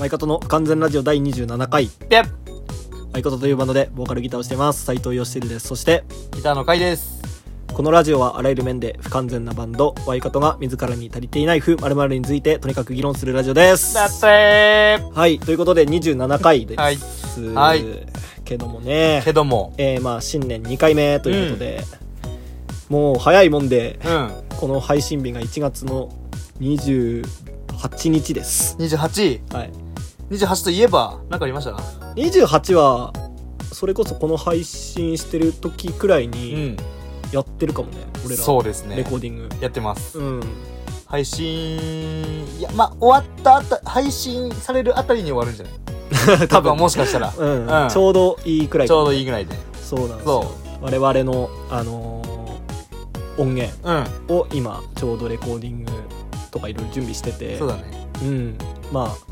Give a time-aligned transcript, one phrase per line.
[0.00, 1.90] マイカトの不完全ラジオ第27回。
[2.08, 2.22] で
[3.12, 4.86] マイカトというバンドでボーカルギターをしています。
[4.86, 5.68] 斉藤義輝です。
[5.68, 7.20] そしてギターの回です。
[7.70, 9.94] このラジオはあらゆる面で不完全なバンド。
[10.06, 13.92] ワイカトが自らに足りていない不〇〇についてとにかく議論するラジオです。
[13.92, 16.96] だってはいということで27回です、はい。
[17.52, 17.84] はい。
[18.46, 19.20] けどもね。
[19.22, 19.74] けども。
[19.76, 21.84] えー、まあ新年2回目ということで、
[22.88, 24.30] もう早いもんでうん。
[24.56, 26.10] この配信日が1月の
[26.58, 27.22] 28
[28.08, 28.76] 日です。
[28.78, 29.89] 28はい
[30.30, 31.70] 28といえば何かありました
[32.14, 33.12] ？28は
[33.72, 36.76] それこそこの配信してる時くらいうにん。
[37.32, 38.42] やってるかもね、俺ら。
[38.42, 38.96] そうですね。
[38.96, 39.48] レコーディング。
[39.60, 40.18] やってます。
[40.18, 40.40] うん。
[41.06, 41.76] 配信
[42.58, 45.66] いやまあ終わったあた配信されるあたりに終わるんじゃ
[46.36, 46.46] ない？
[46.50, 46.76] 多分。
[46.76, 47.32] もしかしたら。
[47.36, 47.66] うん。
[47.66, 47.88] うん。
[47.88, 48.88] ちょうどいいくらい。
[48.88, 49.56] ちょうどいいぐらいで。
[49.80, 50.42] そうなんですよ。
[50.42, 53.72] そ我々のあのー音源
[54.28, 54.36] うん。
[54.36, 55.92] を今ちょうどレコーディング
[56.50, 57.58] とかいろいろ準備してて。
[57.58, 58.08] そうだね。
[58.22, 58.58] うん。
[58.92, 59.29] まあ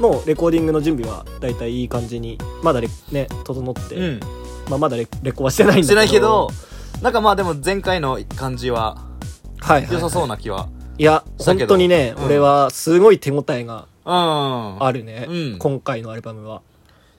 [0.00, 4.20] もうレコーディングの準備はだいたいいい感じにまだレね整って、うん。
[4.68, 5.86] まあ、まだレレコはしてないんだけど。
[5.86, 6.50] してないけど
[7.02, 8.96] なんかまあでも前回の感じは
[9.60, 9.94] はいはいはい。
[9.94, 11.66] 良さそうな気は、いや本したけど。
[11.68, 12.24] 当にね、うん。
[12.26, 14.82] 俺はすごい手応えがうん。
[14.82, 15.58] あるね、うん。
[15.58, 16.62] 今回のアルバムは、まあ、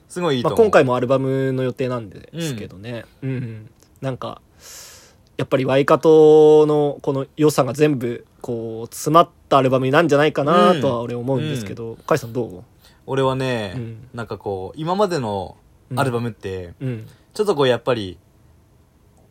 [0.08, 3.04] すごいいいと思う、今回もアルバムの予定なんですけどね。
[3.22, 3.70] うん、うん。
[4.00, 4.40] なんか
[5.36, 12.64] やっぱりワイカトのこの良さが全部こう詰まったアルバムになんじゃないかなとは俺思うんですけど、カイさんど
[13.04, 14.08] 俺はね、うん。
[14.14, 15.58] なんかこう今までの
[15.94, 17.06] アルバムって、ううん。
[17.34, 18.16] ちょっとこうやっぱり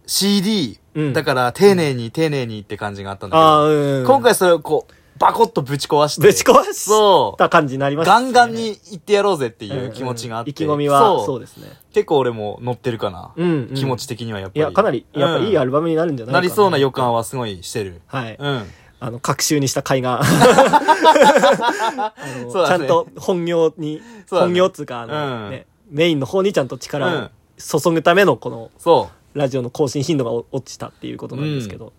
[0.05, 1.13] CD、うん。
[1.13, 7.39] だから丁寧に丁寧にって感じがあったんだけど、今回それをこうバコッとぶち壊してぶち壊しそう。
[7.39, 8.25] た感じになりましたね。
[8.25, 11.25] ガンガンに行ってやろうぜっていう気持ちがあって、うんうん意気込みはそう。
[11.25, 11.71] そうですね。
[11.91, 13.73] 結構俺も乗ってるかな、うん、うん。
[13.73, 14.59] 気持ち的にはやっぱり。
[14.59, 18.01] いやかなりやっぱいいアルバムになるんじゃないかなりそうな予感はすごいしてる。
[18.05, 18.63] はい、うん
[18.99, 20.21] あの、各週にした甲斐が。
[20.21, 22.77] あ のそうだね。
[22.79, 24.51] ちゃんと本業に、そうだね。
[24.51, 25.51] 本業っつうか、あの、うん。
[25.51, 27.29] ね、メインの方にちゃんと力をうん。
[27.57, 31.87] 注ぐための、この、そラジオの更新頻度がお落ちたっていうことなんですけど。
[31.87, 31.91] う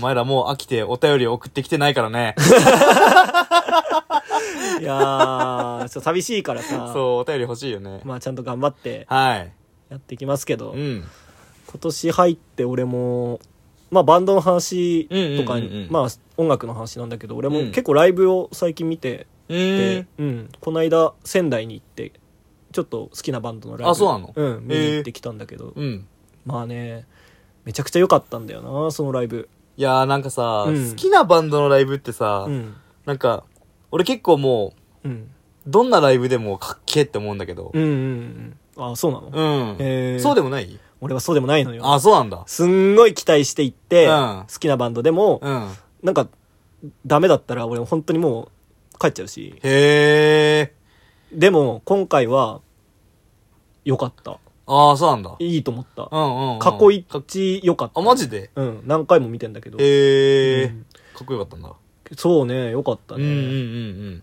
[0.00, 2.34] お前らもう飽きてお便り送ってきてないからね。
[4.80, 9.52] いやー、ちょっと寂しいからさ、そうお便り欲しいよね、まあちゃんと頑張ってはい。
[9.90, 11.04] やっていきますけど、うん。
[11.66, 13.38] 今年入って俺も、
[13.92, 15.60] まあバンドの話とか
[15.90, 16.08] まあ
[16.38, 17.66] 音楽の話なんだけど、俺もうん。
[17.66, 22.12] 結構ライブを最近見て、うでんうん、この間仙台に行って
[22.72, 24.32] ちょっと好きなバンドのライブあそうなの？
[24.34, 26.06] うん見に行ってきたんだけど、うん。
[26.46, 27.06] まあね
[27.64, 29.48] めちゃくちゃ良かったんだよなそのライブ。
[29.76, 30.90] いやーなんかさ、うん。
[30.90, 32.74] 好きなバンドのライブってさ、うん。
[33.04, 33.44] なんか
[33.90, 34.72] 俺結構も
[35.04, 35.30] ううん。
[35.66, 37.70] どんなライブでもかっけえって思うんだけど。
[37.74, 38.56] うんうんうん。
[38.92, 40.18] あそうなの、うん、へー。
[40.18, 40.80] そうでもない？
[41.04, 41.92] 俺はそうでもないのよ。
[41.92, 42.44] あそうなんだ。
[42.46, 44.44] すんごい期待して行って、うん。
[44.48, 45.68] 好きなバンドでも、うん。
[46.04, 46.28] なんか
[47.04, 48.48] ダメだったら俺本当にも
[48.94, 49.58] う帰っちゃうし。
[49.64, 50.74] へえ。
[51.32, 52.60] でも今回は
[53.84, 54.38] 良かった。
[54.64, 55.34] ああそうなんだ。
[55.40, 56.08] いいと思った。
[56.08, 58.00] うんうん、うん、過去一良かった。
[58.00, 58.52] あマジで？
[58.54, 59.78] うん何回も見てんだけど。
[59.78, 60.86] へえ、うん。
[61.14, 61.72] かっこよかったんだ。
[62.16, 63.48] そうね良かったね、うんうんうんう
[64.10, 64.22] ん。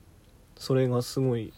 [0.57, 1.51] それがすごい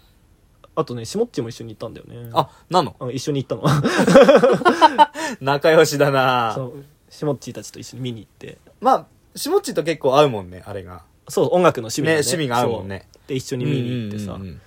[0.76, 2.30] あとねしもっちも一緒に行ったんだよね。
[2.34, 2.96] あなの？
[3.00, 3.64] あ一緒に行ったの。
[5.42, 6.54] 仲良しだな。
[6.56, 6.86] そう。
[7.10, 8.58] しもっちたちと一緒に見に行って。
[8.80, 9.06] まあ
[9.36, 11.04] しもっちと結構合うもんねあれが。
[11.28, 12.20] そう音楽の趣味が、ね。
[12.20, 13.08] 趣味が合うもんね。
[13.14, 13.28] そう。
[13.30, 14.62] で一緒に見に行ってさ、うんうん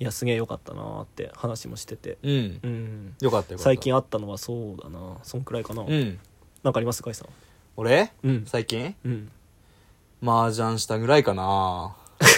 [0.00, 2.16] いやすげえ良かったなーって話もしてて。
[2.22, 2.60] うん、うん。
[2.62, 3.64] うんよかったよかった。
[3.64, 5.18] 最近あったのはそうだな。
[5.22, 6.18] そんくらいかな、うん。
[6.62, 7.02] なんかあります？
[7.02, 7.28] かいさん。
[7.76, 8.10] 俺？
[8.24, 8.44] うん。
[8.46, 8.94] 最近？
[9.04, 9.30] うん。
[10.22, 12.28] 麻雀したぐらいかな麻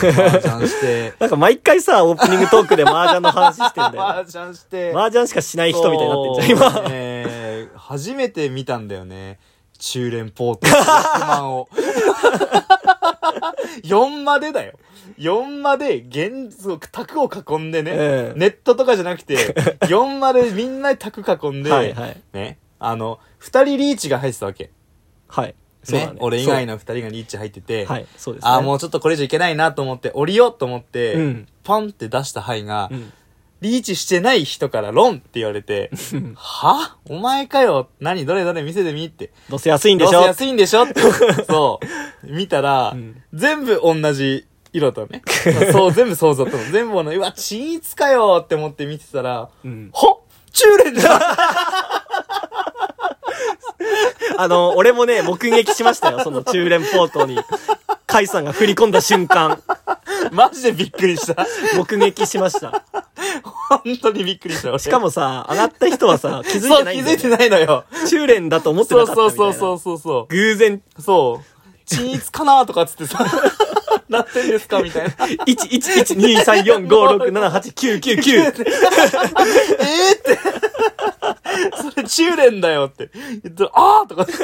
[0.41, 1.13] 雀して。
[1.19, 4.93] なんか毎回さオープニングトークで麻雀の話してんだよ 麻雀して。
[4.95, 6.71] 麻雀しかしない人みたいになってんじゃん今。
[6.71, 7.69] そうね。
[7.77, 9.39] 初めて見たんだよね。
[9.79, 10.67] 中連ポート。
[10.67, 11.69] 100万を。
[13.85, 14.75] 4までだよ。
[15.19, 18.39] 4まで原則卓を囲んでね、ええ。
[18.39, 19.37] ネットとかじゃなくて
[19.81, 22.17] 4までみんなで卓囲んで、はいはい。
[22.33, 22.59] ね。
[22.79, 24.71] あの2人リーチが入ってたわけ。
[25.29, 25.55] はい
[25.85, 33.13] そうだね俺以外の2人がリーチ入ってて、はいそうですねああもうちょっとこれ以上いけないなと思って降りようと思って、うんポンって出した牌が、うん
[33.61, 35.93] リーチしてない人からロンって言われて、
[36.35, 36.97] は？
[37.09, 39.31] お前かよ何どれどれ見せてみって。
[39.49, 40.13] どうせ安いんでしょ？
[40.15, 40.83] どうせ安いんでしょ？
[40.83, 41.01] って。
[41.49, 41.79] そ
[42.25, 42.27] う。
[42.27, 45.23] 見たら、うん全部同じ色とね。
[45.71, 46.65] そう、全部想像とも。
[46.73, 47.17] 全部同じ。
[47.17, 51.21] うわ、均一かよって思って見てたら、うんほ中連じゃん
[54.37, 57.39] あの、俺もね、目撃しましたよ、その中連ポートに。
[58.07, 59.63] カイさんが振り込んだ瞬間、
[60.33, 61.47] マジでびっくりした。
[61.77, 62.85] 目撃しました。
[63.43, 64.69] 本当にびっくりした。
[64.71, 67.37] 俺しかもさ、上がった人はさ、気づいそう、てないんだよ、気づいてね。
[67.37, 67.85] ないのよ。
[68.09, 69.45] 中連だと思ってそうなかったみたいな。
[69.55, 70.27] そうそうそうそうそう。
[70.29, 71.45] 偶然、そう。
[71.87, 73.25] 均一かなとかっつってさ。
[74.09, 75.11] なってんですかみたいな。
[75.47, 80.29] 1112345678999 えーって。
[81.93, 83.11] それ中連だよって
[83.43, 84.27] 言ったら、あーとか。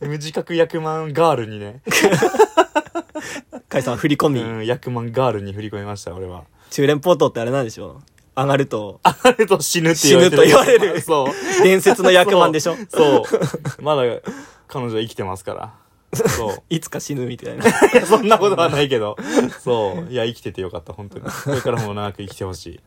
[0.00, 1.82] 無自覚役満ガールにね。
[3.68, 6.44] カイさん振り込み、うん、役満ガールに振り込みました、俺は。
[6.70, 8.00] 中連ポートってあれなんでしょ？
[8.34, 10.42] 上がるとあれと死ぬって言われてる。
[10.48, 11.62] 死ぬと言われる そう。
[11.62, 12.76] 伝説の役満でしょ？
[12.88, 13.26] そう。
[13.26, 14.02] そうまだ
[14.68, 15.74] 彼女は生きてますから。
[16.14, 16.62] そう。
[16.68, 17.64] いつか死ぬみたいな。
[18.06, 19.16] そんなことはないけど。
[19.62, 20.12] そう。
[20.12, 21.24] いや、生きててよかった、本当に。
[21.24, 22.80] これからも長く生きてほし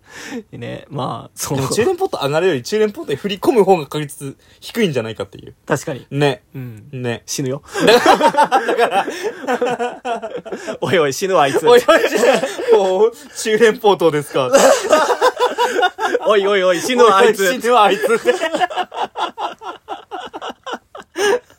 [0.51, 0.57] い。
[0.57, 5.55] ね、まあ、そうでも、中連ポット上がるより中連ポットに振り込む方が確率低いんじゃないかっていう。
[5.65, 6.05] 確かに。
[6.11, 6.43] ね。
[6.53, 6.87] うん。
[6.91, 7.23] ね。
[7.25, 7.63] 死ぬよ。
[10.81, 11.67] おいおい、死ぬわ、あいつ。
[11.67, 11.99] おいおい、
[12.79, 14.51] もう、中連ポートですか。
[16.27, 17.65] おいおいおい、死ぬわ、あい死つ。
[17.65, 18.01] ぬわ、あいつ。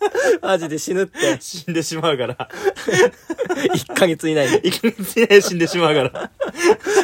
[0.43, 1.37] マジで死ぬって。
[1.41, 2.37] 死んでしまうから。
[3.75, 4.53] 1ヶ月以内に。
[4.63, 6.11] 1ヶ月以内で死んでしまうから。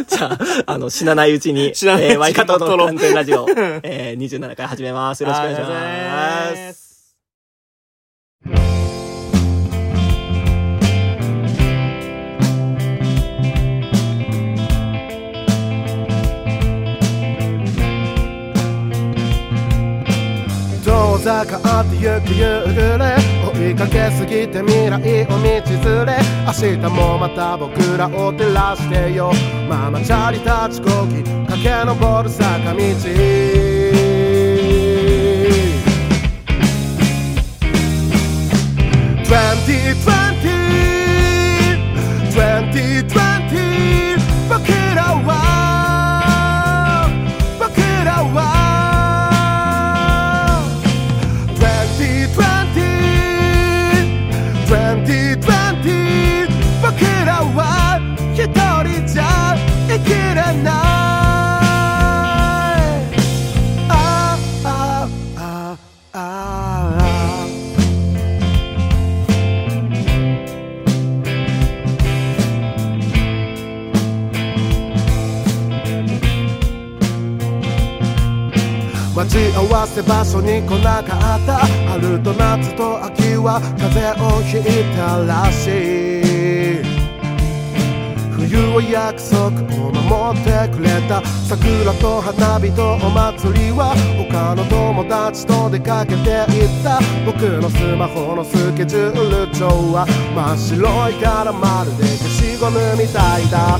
[0.07, 3.47] じゃあ、あの、死なないうちに、死なないうちにえー、ワイカトの完全ラジオ、
[3.83, 5.23] えー、27回始めます。
[5.23, 5.61] よろしくお願いし。
[5.61, 6.83] ます
[21.33, 23.17] 遠ざかってゆく夕暮れ
[23.55, 25.65] 追いかけすぎて未来を道連
[26.07, 29.33] れ明日もまた僕らを照らしてよ。
[29.67, 32.81] ママチャリ立ちこぎ駆け上る坂道。
[39.33, 40.62] 2020
[79.23, 81.59] 待ち合わせ場所に来なかった。
[81.93, 84.63] 春と夏と秋は風邪をひい
[84.97, 86.83] たらしい。
[88.35, 89.47] 冬は約束
[89.79, 91.23] を守ってくれた。
[91.47, 96.99] 桜と花火とお祭りは他の友達と出かけていった。
[97.25, 100.05] 僕のスマホのスケジュール帳は
[100.35, 103.79] 真っ白いからまるで消しゴムみたいだ。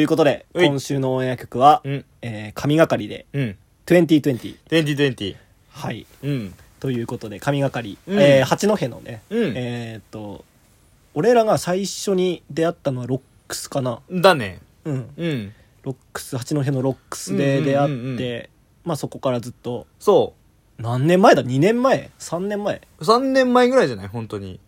[0.00, 0.02] い。
[0.02, 3.56] ということで、うい今週のオンエア曲は、うんえー神がかりで、うん。
[3.86, 4.56] 2020。
[4.70, 5.36] 2020。
[5.70, 6.06] はい。
[6.22, 6.54] うん。
[6.78, 7.98] ということで、神がかり。
[8.06, 10.44] うんえー八戸のね、うんえーっと、
[11.14, 14.00] 俺らが最初に出会ったのはロックスかな。
[14.10, 14.60] だね。
[14.84, 15.10] うん。
[15.16, 15.52] うん。
[15.82, 18.48] ロックス、八戸のロックスで出会って、うんうんうんうん
[18.82, 20.32] まあそこからずっと、そ
[20.78, 22.80] 何年前だ ?2 年前 ?3 年前？
[22.98, 23.04] う。
[23.04, 24.08] 3年前ぐらいじゃない？
[24.08, 24.58] 本当に。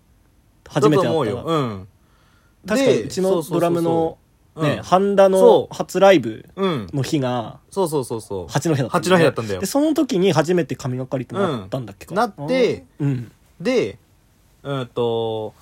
[0.68, 1.36] 初めて会だと思うよ。
[1.36, 1.58] ったの。
[1.58, 1.88] うん。
[2.66, 4.18] 確かにうちのドラムの、
[4.54, 6.86] ね、うんハンダのそう初ライブうん。
[6.92, 8.46] の日が、そうそうそうそう。
[8.48, 12.10] 八戸だったんだよね、八戸だったんだよで、その時に初めて神がかりとなったんだっけか。
[12.12, 13.32] うんなってうん。
[13.60, 13.98] で、
[14.62, 15.54] うんと、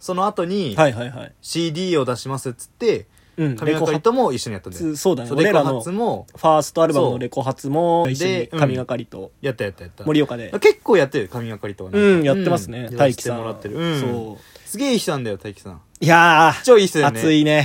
[0.00, 1.32] その後にはいはいはい。
[1.42, 3.56] CD を出しますっつって、うん。
[3.56, 4.86] 神がかりとも一緒にやったんだよ。
[4.86, 5.28] 初そうだね。
[5.28, 10.04] そうレコ俺らのフ発もァーストアルバムのレコ発も一緒にでうん神がかりとやったやったやった。
[10.04, 10.50] 盛岡で。
[10.60, 12.88] 結構やってる神がかりとはねうん、やってますね。
[12.90, 13.38] うん大輝さん。
[13.38, 13.96] やらせてもらってる。
[13.96, 14.00] うん。
[14.00, 14.63] そう。
[14.74, 15.80] すげえいい人なんだよ、大輝さん。
[16.00, 17.20] いやー、超いい人だよね。
[17.20, 17.64] 熱いね。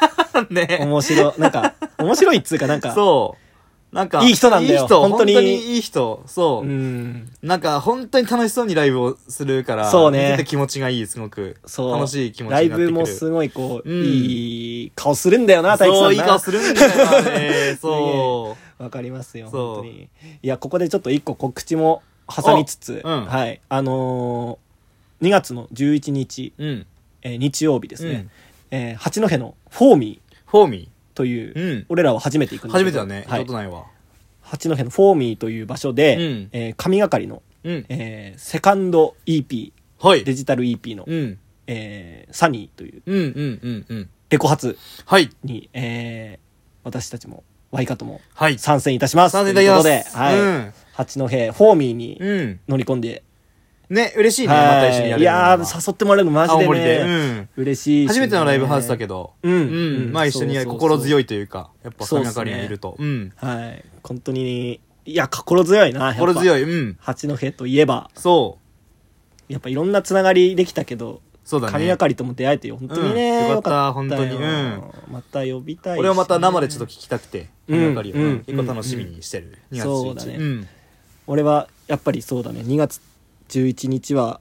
[0.48, 0.78] ね。
[0.80, 1.38] 面白い。
[1.38, 3.36] なんか、 面白いっつうかなんか、そ
[3.92, 3.94] う。
[3.94, 6.22] なんか、いい人なんだよいい人、本当に本当にいい人。
[6.24, 6.66] そう。
[6.66, 7.30] うん。
[7.42, 11.58] なんか、本当に楽しそうにライブをするから、そうね見てて気持ちがいい、すごく。
[11.66, 11.92] そう。
[11.92, 12.94] 楽しい気持ちライになってくる。
[12.94, 16.00] ブもすごいこう、うんいい顔するんだよな、大輝さんな。
[16.00, 17.78] そう、いい顔するんだよな、ね。
[17.78, 18.82] そう。
[18.82, 20.08] わかりますよ、本当に。
[20.42, 23.60] いや、ここでちょっと一個告知も挟みつつ、おうんはい。
[23.68, 24.65] あのー、
[25.22, 26.86] 2月の11日、うん。
[27.22, 28.30] えー日曜日ですね、うん
[28.70, 31.72] えー八戸のフォーミーフォーミという、ー。
[31.72, 31.86] うん。
[31.88, 33.16] 俺らは初めて行くんです初めてだね。
[33.16, 33.52] 行ったはいこと。
[33.54, 33.84] ないわ。
[34.42, 37.86] 八戸のフォーミーという場所で、うんえー神がかりの、うん。
[37.88, 40.24] えーセカンド EP、はい。
[40.24, 41.38] デジタル EP の、うん。
[41.66, 43.24] えーサニーといううん、うん、
[43.62, 44.10] うん、うん。
[44.30, 45.30] レコ発はい。
[45.42, 46.46] に、えー
[46.84, 47.42] 私たちも、
[47.72, 48.58] ワイカトもはい。
[48.60, 49.32] 参戦いたします。
[49.32, 50.38] 参戦いただきますということで、はい。
[50.38, 52.60] うん八戸フォーミーにうん。
[52.68, 53.22] 乗り込んで、
[53.88, 54.54] ね、嬉しいね。
[54.54, 55.46] はいまた一緒にやれるのは。
[55.46, 57.00] いやー、誘ってもらえるのマジで青森で。
[57.00, 57.48] うね、ん。
[57.56, 59.34] 嬉しいしね、初めてのライブハウスだけど。
[59.42, 59.56] うんう
[60.08, 60.12] ん。
[60.12, 62.96] まあ一緒にそうそうそう心強いというか、やっぱそうっすね神がかりにいると。
[62.98, 63.32] うん。
[63.36, 63.84] はい。
[64.02, 66.10] 本当に、いや、心強いな。
[66.10, 66.14] い。
[66.14, 66.62] 心強い。
[66.62, 66.96] うん。
[67.00, 68.58] 八戸といえば、そ
[69.48, 69.52] う。
[69.52, 71.72] やっぱいろんなつながりできたけど、そうだね。
[71.72, 79.56] 神がかりとも出会えて、本当にね、うんよかったよ本当にようんまた呼びたいし俺はまた生でちょっと聞きたくて、うん神がかりをうん結構楽しみにしてる。
[79.70, 80.68] 2月そうだね11うん。
[81.28, 83.00] 俺は、やっぱりそうだね、2月
[83.48, 84.40] 11日は、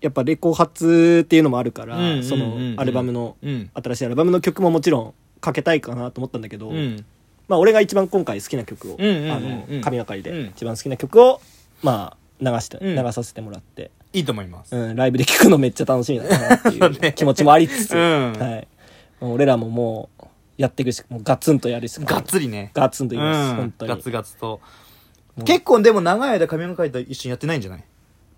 [0.00, 3.70] やっぱレコ発っていうのもあるから、そのアルバムの、うん。
[3.74, 7.04] 新しいアルバムの曲ももちろんかけたいかなと思ったんだけど、うん。
[7.48, 11.40] まあ俺が一番今回好きな曲を、あの、神がかりうんで一番好きな曲を、
[11.82, 14.74] まあ、流して、うん流させてもらって、いいと思います。
[14.74, 18.68] うん、ライブで聴くのめっちゃ楽しみだなっていう気持ちもありつつ、うんはい。
[19.20, 20.24] 俺らももう、
[20.58, 22.72] やっていくし、もうガツンとやるしかないがっつりね。
[22.74, 23.72] ガツンとう言います、ん本。
[23.72, 23.88] 当に。
[23.90, 24.60] ガツガツと。
[25.44, 27.84] 結構でも長い間神がかりと一緒にやってないんじゃない？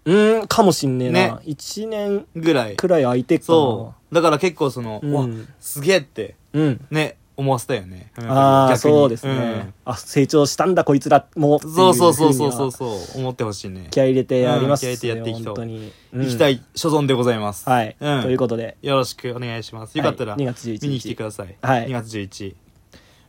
[0.05, 1.41] うん、かもしんねえねな。
[1.45, 2.77] 一年ぐらい。
[2.77, 3.47] くらい空いてっかな。
[3.47, 4.15] そう。
[4.15, 5.27] だから結構その、うんうわ、
[5.61, 6.87] すげえって、うん。
[6.91, 8.13] ね、思わせたよね。
[8.19, 13.19] ああ、逆にそうですね、あ、成長したんだ、こいつらもそうそうそうそうそうそう。
[13.19, 13.89] 思ってほしいね。
[13.91, 15.93] 気合い入れてやりますうん気合い入れてやっていきたい本当に。
[16.13, 16.55] 行きたい。
[16.55, 17.69] い所存でございます。
[17.69, 17.97] はい。
[17.99, 19.99] うんということで、よろしくお願いします。
[19.99, 21.57] よかったら、はい2月11日見に来てください。
[21.61, 22.55] はい2月11。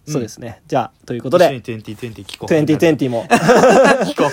[0.08, 0.62] そうですね。
[0.68, 2.54] じゃあ、ということで、一緒に2020聞こう。
[2.54, 3.26] 2020も
[4.06, 4.30] 聞こ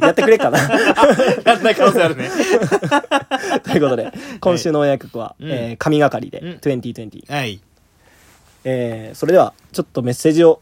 [0.00, 0.04] う。
[0.04, 0.58] やってくれっかな。
[0.58, 2.28] やんない可能性あるね。
[3.64, 7.32] ということで、今週のお約束は、うんえー神がかりで、うん2020。
[7.32, 7.60] はい。
[8.64, 10.60] えーそれでは、ちょっとメッセージを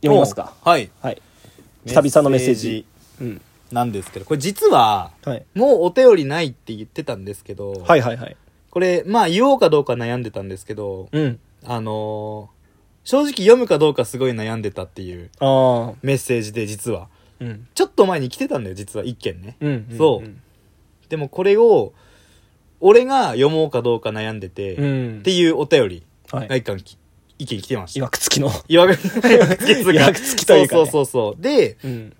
[0.00, 0.52] 読みますか。
[0.64, 0.90] おはい。
[1.00, 1.22] はい。
[1.86, 2.84] 久々のメッセージ。
[3.20, 3.40] うん。
[3.70, 5.44] なんですけど、これ実は、はい。
[5.54, 8.36] もうお便りないって言ってたんですけど、はいはいはい。
[8.70, 11.38] これ、まあ言おうかどうか悩んでたんですけど、うん。
[11.64, 12.55] あのー
[13.06, 15.94] 正直読むかどうかすごい悩んでたっていうああ。
[16.02, 17.08] メッセージで実は。
[17.38, 17.68] うん。
[17.72, 19.56] ちょっと前に来てたんだよ、実は一件ね。
[19.60, 19.94] うん。
[19.96, 20.28] そう
[21.08, 21.92] でもこれを、
[22.80, 25.18] 俺が読もうかどうか悩んでて、うん。
[25.20, 26.48] っていうお便りはい。
[26.48, 26.98] が一件き
[27.38, 28.00] 意見来てました。
[28.00, 28.50] いわくつきの。
[28.66, 29.32] いわ くつき。
[29.32, 31.40] いわくつきというかねそうそうそうそう。
[31.40, 32.16] で、うん。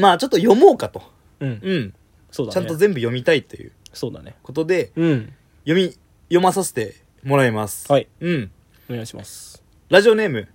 [0.00, 1.02] まあちょっと読もうかと。
[1.40, 1.60] うん。
[1.62, 1.94] うん。
[2.30, 2.54] そうだね。
[2.54, 4.34] ちゃんと全部読みたいというそうだね。
[4.42, 5.32] ことで、うん。
[5.64, 5.94] 読み、
[6.28, 7.92] 読まさせてもらいます。
[7.92, 8.08] はい。
[8.20, 8.50] うん。
[8.88, 9.49] お願いします。
[9.90, 10.46] ラジオネーム、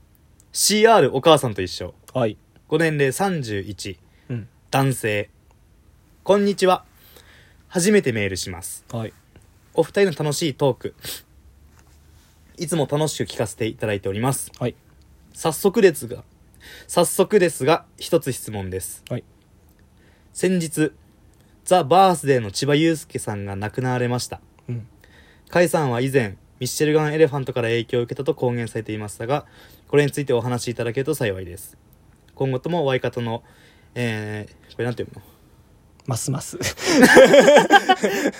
[0.53, 1.93] CR お母さんと一緒。
[2.13, 2.37] はい。
[2.69, 3.97] ご年齢31。
[4.29, 4.47] うん。
[4.71, 5.29] 男性。
[6.23, 6.85] こんにちは。
[7.67, 8.85] 初めてメールします。
[8.93, 9.13] はい。
[9.73, 10.95] お二人の楽しいトーク。
[12.55, 14.53] いつも楽しく聞かせていただいております。
[14.57, 14.75] はい。
[15.33, 16.23] 早速ですが、
[16.87, 19.03] 早速ですが、一つ質問です。
[19.09, 19.25] はい。
[20.31, 20.93] 先日、
[21.65, 24.39] ザ・バースデーの千葉祐介さんが亡くなられました。
[24.69, 24.87] うん。
[25.49, 29.45] カイさんは以前、ミッシェルガン・エレファントから影響を受けたと公言されていましたが、
[29.87, 31.77] これについてお話しいただけると幸いです。
[32.33, 33.43] 今後ともワイカトの、
[33.93, 35.21] えー、これなんていうの？
[36.05, 36.57] ますます。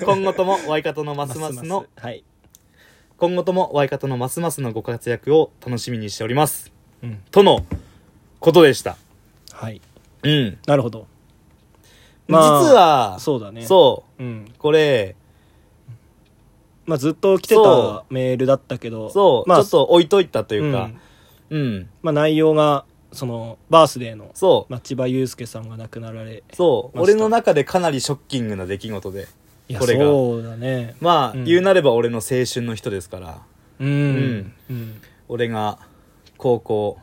[0.03, 2.23] 今後ともワイカトのますますのはい。
[3.17, 6.71] 今後ともワイカトのますますのご活躍を楽しみにしております。
[7.01, 7.23] うん。
[7.31, 7.65] との
[8.39, 8.97] ことでした。
[9.51, 9.81] はい。
[10.23, 10.57] うん。
[10.67, 11.07] なるほど。
[12.27, 13.65] 実まあはそうだね。
[13.65, 14.23] そう。
[14.23, 14.53] うん。
[14.57, 15.15] これ
[16.85, 20.91] まあずっと来てそたメールだったけどそう、まあちょっと置いといたというか。
[21.49, 21.61] うん。
[21.61, 26.99] うん、まあ内容がそのバースデーのそう、まあ千葉祐介さんが亡くなられそう。
[26.99, 29.27] 俺の中でかなりショッキングな出来事で
[29.79, 30.05] これが。
[30.05, 30.95] そうだね。
[30.99, 31.43] まあ、うん。
[31.45, 33.41] 言うなれば俺の青春の人ですから。
[33.79, 34.13] うん。
[34.15, 34.53] ん。
[34.69, 35.01] うん。
[35.27, 35.79] 俺が
[36.37, 36.97] 高校。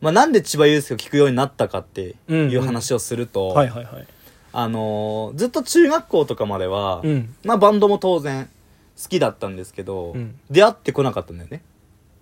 [0.00, 4.06] まあなんで千葉祐介を聞くようになったかっていう話をすると、はいはいはい。
[4.52, 7.34] あのーずっと中学校とかまでは、うん。
[7.44, 8.48] まあバンドも当然
[9.02, 10.38] 好きだったんですけど、うん。
[10.50, 11.62] 出会ってこなかったんだよね。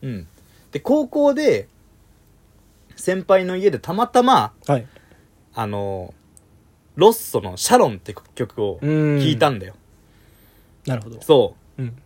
[0.02, 0.28] うん。
[0.70, 1.66] で高校で
[2.96, 4.86] 先輩の家でたまたまはい。
[5.54, 6.18] あのー
[6.96, 9.20] ロッソの「シャロン」って曲をうん。
[9.20, 9.74] 聴いたんだよ、
[10.86, 11.22] なるほど。
[11.22, 11.82] そう。
[11.82, 11.96] うん。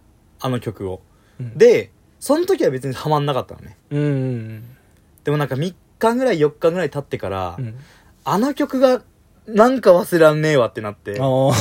[0.41, 1.01] あの曲を。
[1.41, 1.57] うん。
[1.57, 3.77] でその時は別にハマんなかったのね。
[3.91, 4.65] うんうん
[5.25, 7.75] でもなんか3日ぐらい4日ぐらい経ってから、うん。
[8.25, 9.03] あの曲が
[9.47, 11.53] なんか忘れらんねえわってなってもう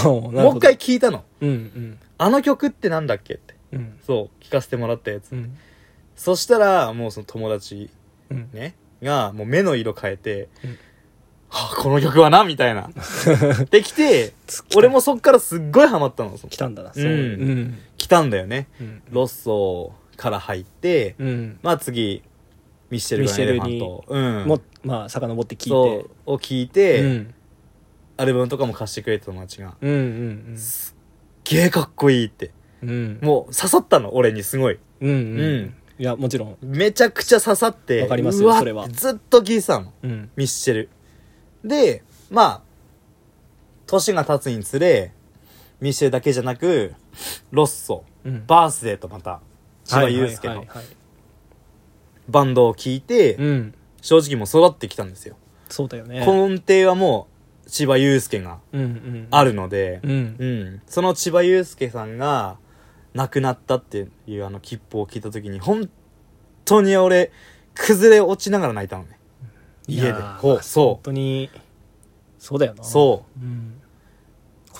[0.57, 1.23] 一回聞いたの。
[1.41, 3.55] うんうんあの曲ってなんだっけって。
[3.71, 3.99] うん。
[4.05, 5.57] そう聞かせてもらったやつ、うん。
[6.15, 7.89] そしたらもうその友達
[8.29, 8.49] うん。
[8.53, 10.69] ねがもう目の色変えて、うん。
[11.49, 12.91] はあこの曲はなみたいな。
[13.71, 14.33] できて
[14.75, 17.79] 俺もそっからすっごいハマったのそ来たんだなうんそううん。
[17.97, 18.67] 来たんだよね。
[18.79, 19.01] うん。
[19.09, 21.59] ロッソから入って、うん。
[21.63, 22.21] まあ次
[22.91, 26.09] ミッシェルガン・エレファント、うん、もまあ遡って聞いて。
[26.27, 27.33] を聞いて、うん。
[28.17, 29.75] アルバムとかも貸してくれた友達が。
[29.81, 29.91] うん
[30.49, 30.55] うん。
[30.55, 31.00] すっ
[31.51, 32.51] げえかっこいいって。
[32.81, 33.19] うん。
[33.21, 34.79] もう刺さったの俺にすごい。
[35.01, 35.55] うんううん。
[35.65, 36.57] んいやもちろん。
[36.61, 38.87] めちゃくちゃ刺さってわかりますよそれは。
[38.89, 40.29] ずっと聞いてたのうん。
[40.35, 40.89] ミッシェル。
[41.63, 42.61] でまあ
[43.85, 45.13] 年が経つにつれ
[45.79, 46.93] ミッシェルだけじゃなく
[47.51, 48.43] ロッソうん。
[48.47, 49.41] バースデーとまた
[49.83, 50.65] 千葉祐介の
[52.29, 53.73] バンドを聴いてうん。
[54.01, 55.35] 正直もう育ってきたんですよ。
[55.69, 56.19] そうだよね。
[56.25, 57.30] 根底はもう
[57.71, 58.59] 千葉祐介が
[59.31, 60.11] あるのでうん。
[60.11, 62.57] うん、その千葉祐介さんが
[63.13, 65.89] 亡くなったっていうあの切符を聞いた時に本
[66.65, 67.31] 当に俺
[67.73, 69.17] 崩れ落ちながら泣いたのね。
[69.87, 70.13] 家で。
[70.41, 71.49] こうそ本当に
[72.39, 72.81] そうだよな。
[72.81, 73.39] うそう。
[73.41, 73.81] うん。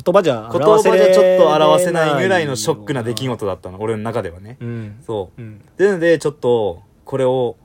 [0.04, 4.58] 言葉じゃ言葉じゃちょっと表せないぐらいのよショックな出来事だったの俺の中ではね。
[4.60, 5.00] うん。
[5.08, 5.42] そう。
[5.42, 5.62] うん。
[5.78, 7.56] でのでちょっとこれを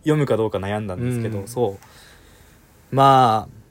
[0.00, 1.48] 読むかどうか悩んだんですけど、うん。
[1.48, 2.94] そう。
[2.94, 3.61] まあ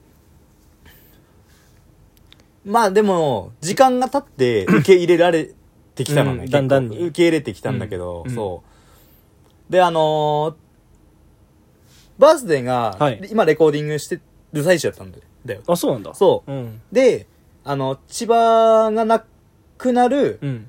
[2.64, 5.50] まあでも時間が経って 受け入れられ
[5.94, 6.98] てきたのね、うんだんだんに。
[6.98, 8.62] 受け入れてきたんだけど、うんそ
[9.68, 9.72] う。
[9.72, 10.62] であのー
[12.18, 13.28] バースデーが、はい。
[13.32, 14.20] 今レコーディングして
[14.52, 15.12] る最中だったん
[15.44, 15.60] だよ。
[15.66, 16.14] あそうなんだ。
[16.14, 16.52] そう。
[16.52, 16.80] うん。
[16.92, 17.26] で
[17.64, 19.24] あの千葉がな
[19.78, 20.68] くなるうん。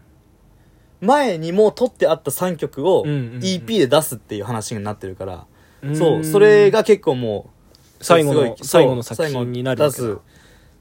[1.02, 5.46] 前にも撮ってあった3曲を EP で出すっていう話になってるから、
[5.84, 5.96] うん。
[5.96, 6.24] そう。
[6.24, 7.50] それが結構も
[8.00, 10.18] う最後の最後の作品になる出す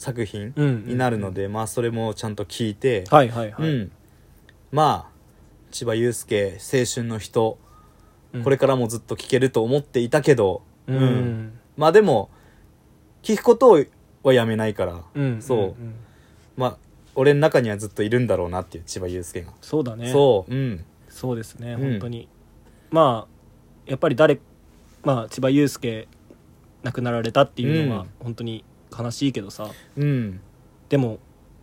[0.03, 3.69] 作品になるので、まあそれもちゃんと聞いて、はいはいはい。
[3.69, 3.93] うん。
[4.73, 5.13] まあ
[5.71, 7.57] 千葉祐介青春の人、
[8.33, 8.43] うん。
[8.43, 11.03] これからもずっと聴けると思っていたけど、ううん。
[11.05, 12.31] んまあでも
[13.23, 13.79] 聞くこと
[14.25, 15.95] はやめないから、うんそうん。
[16.57, 16.77] まあ
[17.15, 20.11] 俺の中にはずっといるんだろうなっていう千葉祐介が、そうだね。
[20.11, 20.85] そううん。
[21.09, 21.81] そうですねうん。
[21.93, 22.29] 本当に。
[22.91, 24.41] まあやっぱり誰
[25.05, 26.09] まあ千葉祐介
[26.83, 28.09] 亡くなられたっていうのはうん。
[28.19, 28.65] 本当に
[28.97, 29.71] 悲しいけどさ。
[29.97, 30.41] うん。
[30.89, 31.19] でも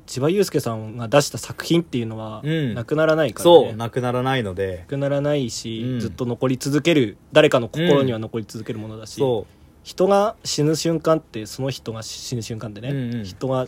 [0.06, 2.74] 千葉祐介さんが出した作品っていうのはうん。
[2.74, 4.80] なくならないからそうねなくならないので。
[4.80, 6.00] なくならないし、うん。
[6.00, 9.46] ずっと残り続ける誰かの心には残り続けるものだし、そ
[9.84, 13.24] 人が死ぬ瞬間ってその人が死ぬ瞬間でね、うんうん。
[13.24, 13.68] 人が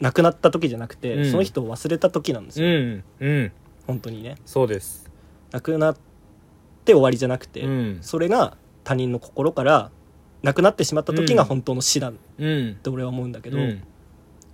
[0.00, 1.30] 亡くなった時じゃなくて、うん。
[1.30, 3.52] その人を忘れた時なんですうよ、うんうん。
[3.86, 4.36] 本当にね。
[4.44, 5.10] そうです。
[5.50, 5.96] 亡くなっ
[6.84, 7.98] て終わりじゃなくて、うん。
[8.02, 9.90] それが他人の心から
[10.46, 12.76] 亡くなってしまった時が本当の死だっうん。
[12.76, 13.82] て俺は思うんだけど、うん。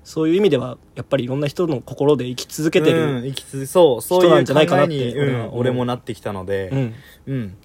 [0.05, 5.53] そういう意味ではやっぱりいろんな人の心で生き続けてうんる、生き続そうそう人いうなんじゃないかな考えに、って俺は思う。
[5.53, 6.95] うん、俺もなってきたのでうん。
[7.27, 7.57] うん、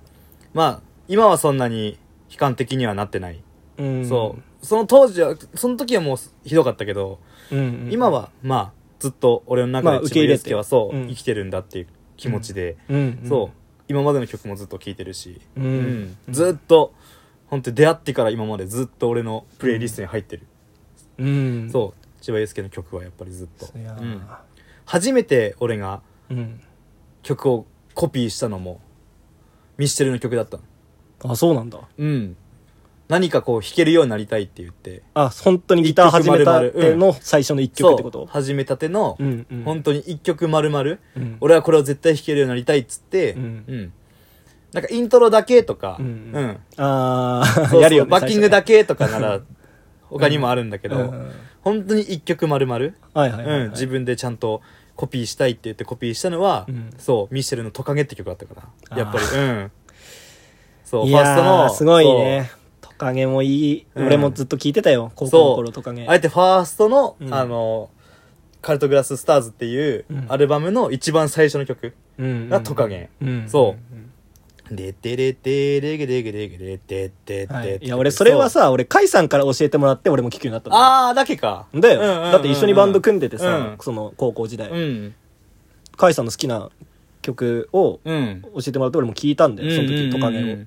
[0.54, 1.98] まあ今はそんなに
[2.30, 3.42] 悲観的にはなってない、
[3.78, 4.06] うん。
[4.06, 4.66] そう。
[4.66, 10.44] その当時はその時はもうひどかったけど、うんうん今はまあずっと俺の中まあで受け入れて。
[10.44, 11.08] 千葉祐介はそう、うん。
[11.08, 11.88] 生きてるんだっていう
[12.18, 12.76] 気持ちで、
[13.26, 13.58] そう。
[13.88, 15.64] 今までの曲もずっと聴いてるし、うん。
[16.28, 16.34] うん。
[16.34, 16.94] ずっと
[17.48, 20.48] 本当に出会ってから今までずっと俺のプレイリストに入ってる、
[21.18, 21.70] うん。
[21.72, 22.08] そう。
[22.22, 23.68] 千葉祐介の曲はやっぱりずっと。
[23.74, 24.22] うん。
[24.86, 26.62] 初めて俺がうん。
[27.24, 28.80] 曲をコピーしたのも
[29.78, 30.64] ミスチルの曲だったの。
[31.32, 31.80] あそうなんだ。
[31.98, 32.36] うん。
[33.08, 35.02] 何かこう弾けるようになりたいって言って。
[35.14, 38.20] あ本当にギター始めたての最初の一曲ってこと？
[38.20, 38.28] そう。
[38.28, 39.64] 始めたての、うんうん。
[39.64, 41.38] 本当に一曲丸々、うん。
[41.40, 43.94] 俺はこれを絶対弾けるようになりたいっつって、うん
[44.74, 46.32] なんかイントロだけとか、うん。
[46.34, 46.60] うん。
[46.78, 49.42] ああやるよねバッキングだけけとかなら
[50.10, 51.14] 他にもあるんだけど、
[51.62, 53.60] 本当に一曲丸々、はいはいはいはい。
[53.62, 54.62] うん、自分でちゃんと
[54.96, 56.90] コピーしたいって言ってコピーしたのは、うん。
[56.98, 59.72] そうミッシェルの「トカゲ」って曲だったからやっぱりあうん。
[60.84, 62.52] そういファーストやのーすごいね。
[62.82, 64.08] トカゲもいい、うん。
[64.08, 66.06] 俺もずっと聞いてたよ高校の頃トカゲ。
[66.08, 67.34] あえてファーストの、うん。
[67.34, 67.90] あの
[68.62, 70.26] カルトグラススターズっていううん。
[70.30, 72.50] アルバムの一番最初の曲うん。
[72.50, 73.46] がトカゲ、うん。
[73.48, 73.98] そう
[74.72, 85.16] でてれてれげれげれげれてててい、や俺それはさ俺甲斐さんから教えてもらって俺も聞くようになったああだけかだよ、だって一緒にバンド組んでてさ、その高校時代、うん
[85.98, 86.70] 甲斐さんの好きな
[87.24, 88.10] 曲を教
[88.68, 90.58] えてもらって俺も聞いたんだよその時トカゲを、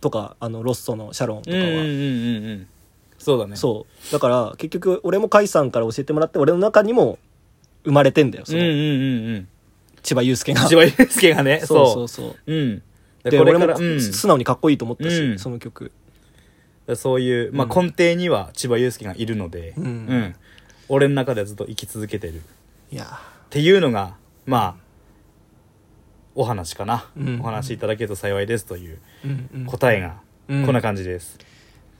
[0.00, 1.62] とかあのロッソのシャロンとかは、
[3.18, 7.18] そうだねそうだから結局俺も甲斐さんから教えてもらって俺の中にも
[7.84, 8.58] 生まれてんだよその、
[10.02, 12.82] 千葉雄介が千葉祐介がねそうそうそううん
[13.24, 14.00] ででこれからうん。
[14.00, 15.38] 素直にかっこいいと思ったし、うん。
[15.38, 15.92] その曲。
[16.96, 20.34] そういう、まあ、うん根底には千葉祐介がいるので、うん。
[20.88, 22.36] 俺の中ではずっと生き続けてる。
[22.36, 22.38] っ
[22.90, 23.06] いや。
[23.50, 24.14] ていうのが
[24.46, 24.82] まあ
[26.34, 27.40] お話かな、うん。
[27.40, 29.66] お話いただけると幸いですといううんうん。
[29.66, 30.16] 答えが
[30.48, 30.66] うん。
[30.66, 31.38] こんな感じです、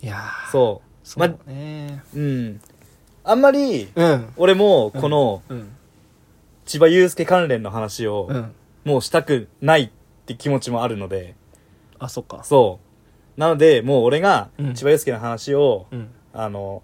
[0.03, 0.19] いや
[0.51, 1.09] そう。
[1.09, 2.61] そうまねうん。
[3.25, 4.33] あんまりうん。
[4.37, 5.69] 俺もこのうん。
[6.65, 8.53] 千葉祐介関連の話をうん。
[8.85, 10.02] もうしたくないって
[10.37, 11.35] 気持ちもあるので。
[11.99, 12.42] あそっか。
[12.45, 12.81] そ
[13.37, 13.40] う。
[13.40, 14.75] なのでもう俺がうん。
[14.75, 16.11] 千葉祐介の話を、うん。
[16.33, 16.83] あの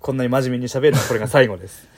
[0.00, 1.88] こんなに真面目に喋るのはこれが 最後です。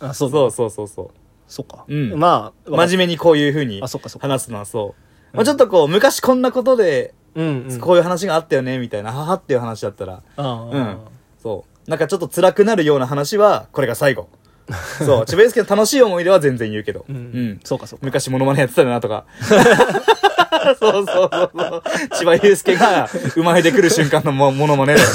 [0.00, 0.30] あそう。
[0.30, 1.10] そうそうそうそう。
[1.46, 1.84] そっか。
[1.88, 2.18] うん。
[2.18, 4.28] まあ真面目にこういう風にあそっかそっか。
[4.28, 4.94] 話すのはそ
[5.32, 7.80] う、まあ、ちょっとこう昔こんなことでうんうん。
[7.80, 10.22] こういう話があったよねみたいなははっていう話だったら。
[10.36, 10.98] あうん。
[11.42, 11.90] そう。
[11.90, 14.28] なんかちょっと辛くなるような話はこれが最後。
[15.04, 15.26] そう。
[15.26, 17.06] 千葉祐介の楽しい思い出は全然言うけど。
[17.08, 17.60] うん、うん。
[17.64, 18.04] そうかそうか。
[18.04, 19.24] 昔モノマネやってたよなとか
[20.78, 21.82] そうそうそうそう。
[22.18, 25.08] 千葉祐介が生まれてくる瞬間のもモノマネだよ。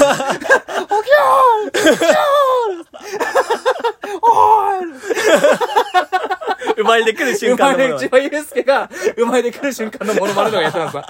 [6.76, 11.06] 生まれてくる瞬間のもの千葉祐介が生まれてくる瞬間のモノマネとかやってたのさ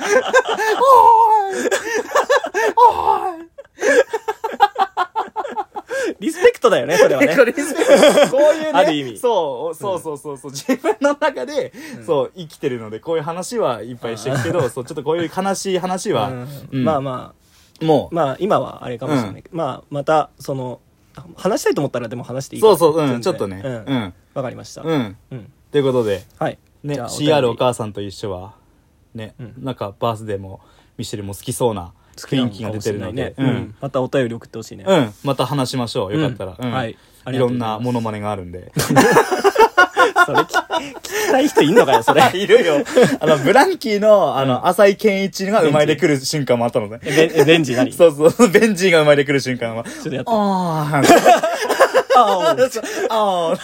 [6.20, 7.36] リスペクトだよねそれはね。
[7.36, 9.18] こ れこういうねある意味。
[9.18, 10.52] そうそうそうそうそう。
[10.52, 11.72] 自分の中で、
[12.06, 16.30] そう生きてるのでこういう話はいっぱいしてるけどそうちょっとこういう悲しい話は、
[16.70, 17.34] まあま
[17.80, 20.80] もあまあ今はあれかもしれないけど、まあまたその
[21.36, 23.62] 話したいと思ったらでも話してういいかそうそう、うん、ちょっとね。
[23.64, 23.96] ううん。
[23.96, 24.82] んわかりました。
[24.82, 25.52] うん、うん。
[25.70, 26.58] ということではい。
[26.82, 28.54] ね CR お母さんと一緒は
[29.14, 29.54] ね、うん。
[29.58, 30.60] なんかバースデーも
[30.96, 36.14] ミシェルも好きそうな雰囲気が出てるので、うんまたお便り送ってほしいねうん、また話しましょう。
[36.18, 36.56] よかったら。
[36.58, 36.66] うん。
[36.66, 36.96] うんはい
[37.32, 38.70] いろんなモノマネがあるんで。
[40.26, 42.84] それ聞きたい人いんのかよそれ いるよ。
[43.20, 47.00] あの、ブランキーの、あの、浅井健一が生まれてくる瞬間もあったのね。
[47.02, 47.90] えベンジ何？
[47.90, 49.82] ち ょそうそう、ベンジーが生まれてくる瞬間は。
[49.82, 50.98] っとやってあー。
[52.16, 53.58] あーあー。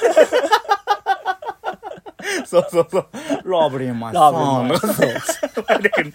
[2.46, 3.06] そうそうそう。
[3.44, 5.10] ラブリーマイラブマイソンそう
[5.54, 6.12] 生まれてくる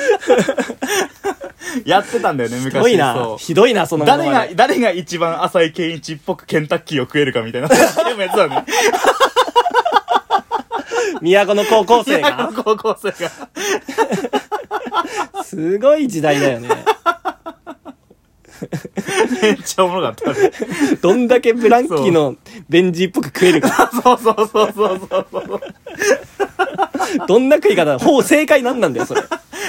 [1.84, 2.72] やってたんだよね、昔。
[2.72, 7.68] ひどいなひどいなその誰が誰が一番浅井健一っぽくケンタッキーを食えるかみたいな。
[7.70, 7.74] で
[8.14, 8.64] もやってたのね。
[11.22, 12.50] 都の高校生が？
[12.64, 13.30] 高校生が。
[15.44, 16.68] すごい時代だよね
[19.42, 20.50] めっちゃおもろかったね。
[21.00, 22.36] どんだけブランキーの
[22.68, 25.60] ベンジーっぽく食えるかそうそうそうそうそうそう。
[27.26, 29.22] どんな食い方ほう正解なんなんだよそれ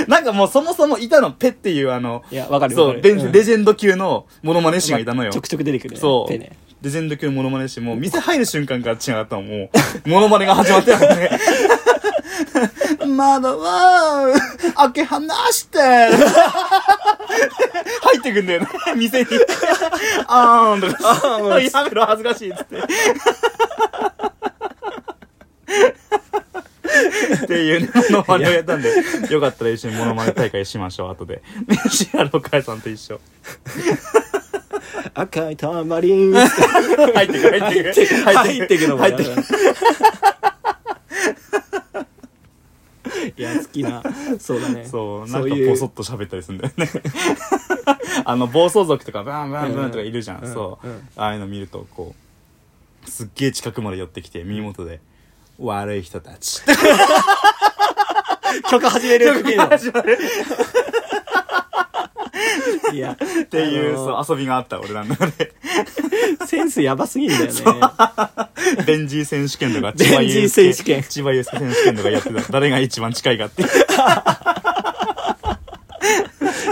[0.07, 5.41] なんかもうそもそもいたの、ペっていうあの、いやわかるわそう、レレジェンド級のモノマネ師がいたのよちょ。
[5.41, 6.31] くちょく出てくるねそう。
[6.31, 9.69] 手ねレジェンド級のモノマネ師も、店入る瞬間から違ったの、もう、
[10.09, 11.39] モノマネが始まってたのね。
[13.07, 14.33] 窓は、
[14.75, 15.19] 開け放
[15.51, 16.09] して、 入
[18.17, 19.27] ってくんだよね、店に。
[20.27, 22.77] あーんとか、やめろ、恥ずかしいっつって。
[27.43, 28.89] っていうね、モノマネをやったんで、
[29.29, 31.41] よかったら一緒にモノマネ大会しましょう、後で。
[31.89, 33.19] シアロカイさんと一緒。
[35.13, 36.45] 赤いタマリン入
[37.25, 38.15] ってく、入ってく。
[38.15, 39.29] 入ってくのも入ってく。
[43.37, 44.03] いや好きな
[44.39, 46.89] そうだねそう、なんかボソッと喋ったりするんだよね。
[48.25, 50.43] あの、暴走族とか、バンバンバンとかいるじゃん。
[50.43, 52.15] うんそう、うんああいうの見ると、こ
[53.05, 54.99] う、すっげえ近くまで寄ってきて、耳元で、
[55.67, 56.61] 悪い人たち。
[58.69, 60.17] 曲始めるっていうの始まる
[62.93, 65.53] いや、っていう、あのそう、遊びがあった、俺らの中で。
[66.45, 67.51] センスやばすぎんだよね。
[68.85, 72.51] ベンジー選手権とか、ベンジー選手権千葉祐介選手権とかやってた。
[72.51, 73.63] 誰が一番近いかって。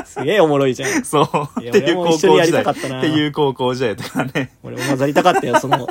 [0.05, 1.05] すげえおもろいじゃん。
[1.05, 1.25] そう。
[1.61, 2.63] っていう高校時代。
[2.63, 2.65] っ
[3.01, 4.51] ていう高校時代とかね。
[4.63, 5.87] 俺も混ざりたかったよ、その、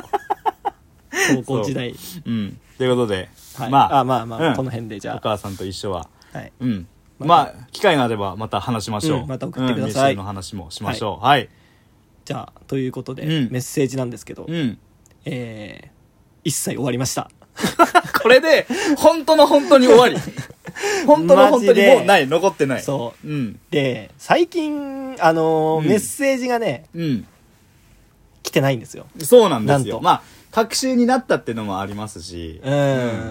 [1.45, 1.95] 高校時代。
[2.25, 2.59] うん。
[2.79, 5.15] ということで、はい、まあ、あ、まあまあ、うんこの辺でじゃあ。
[5.17, 6.53] お母さんと一緒は、はい。
[6.61, 6.87] うん。
[7.19, 9.19] まあ、機会があればまた話しましょう。
[9.19, 11.25] うんまた送ってくださいうんの話もしましょう。
[11.25, 11.49] はい。
[12.23, 14.77] じゃあ、ということで、うんメッセージなんですけど、うん。
[15.25, 15.89] えー、
[16.45, 17.29] 一切終わりました。
[18.23, 18.65] これで、
[18.97, 20.15] 本当の本当に終わり。
[21.05, 22.81] 本当の本当にもうない、残ってない。。
[22.81, 23.59] そううん。
[23.71, 27.27] で、最近、あのーうんメッセージがね、うん。
[28.41, 29.05] 来てないんですよ。
[29.21, 29.77] そうなんですよ。
[29.77, 32.59] なんとまあ、隔週になったっていうのもありますし。
[32.63, 32.69] う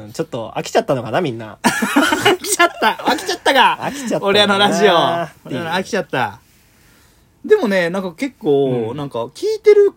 [0.09, 1.59] ん、ちょっと飽きちゃったのかな、みんな。
[1.62, 3.02] 飽きちゃった。
[3.04, 3.78] 飽きちゃったか。
[3.81, 4.90] 飽きちゃった俺らのラジオ。
[4.92, 6.40] 飽きちゃった。
[7.44, 8.96] でもねなんか結構、うん。
[8.96, 9.92] なんか聞いてる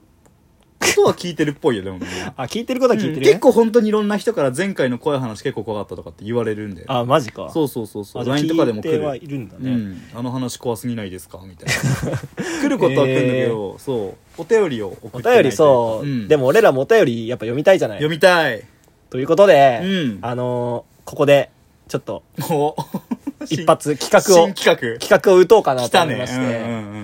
[0.82, 2.34] ことは聞いてるっぽいよでもみんな。
[2.36, 6.84] あ、聞いてることは聞いてる、結構本当にいろんな人から前回の怖い話結構怖かったとかって言われるんで。
[6.88, 7.50] あ、マジか。
[7.54, 8.22] そうそうそうそう。
[8.22, 9.72] あじゃあ LINE とかでも来聞いてはるいるんだね。
[9.72, 11.76] うん、あの話怖すぎないですかみたい
[12.12, 12.18] な。
[12.62, 14.42] 来ることは来るんだけど、そう。
[14.42, 16.28] お便りを送ってないお便りそう、ん。
[16.28, 17.98] でも俺らもお便りやっぱ読みたいじゃない。
[17.98, 18.64] 読みたい。
[19.10, 20.20] ということで、うん。
[20.22, 21.50] あのーここで、
[21.90, 22.76] ちょっと、お。
[23.50, 25.00] 一発企画を、新企画。
[25.00, 26.50] 企画を打とうかなと思いまして、うんうんう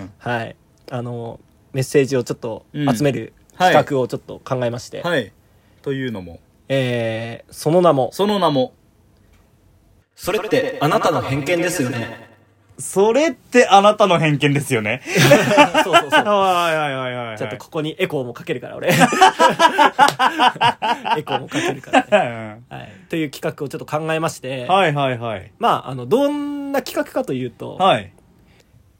[0.03, 0.55] んはい。
[0.89, 5.31] あのーメッセージをちょっとうん集めるはい企画をちょっと考えまして、はい
[5.81, 6.39] というのも
[6.69, 8.73] えー、その名も、その名も
[10.15, 12.27] それってあなたの偏見ですよね。
[12.79, 15.01] それってあなたの偏見ですよね。
[15.83, 16.23] そうそうそう。
[16.25, 17.37] はいはいはいはいはい。
[17.37, 18.89] ちょっとここにエコーもかけるから、俺。
[18.93, 22.61] エコーもかけるからね。
[22.69, 22.91] はい。
[23.09, 25.51] という企画をちょっと考えまして、はいはいはい。
[25.59, 28.11] まあ、あの、どんな企画かというと、はい。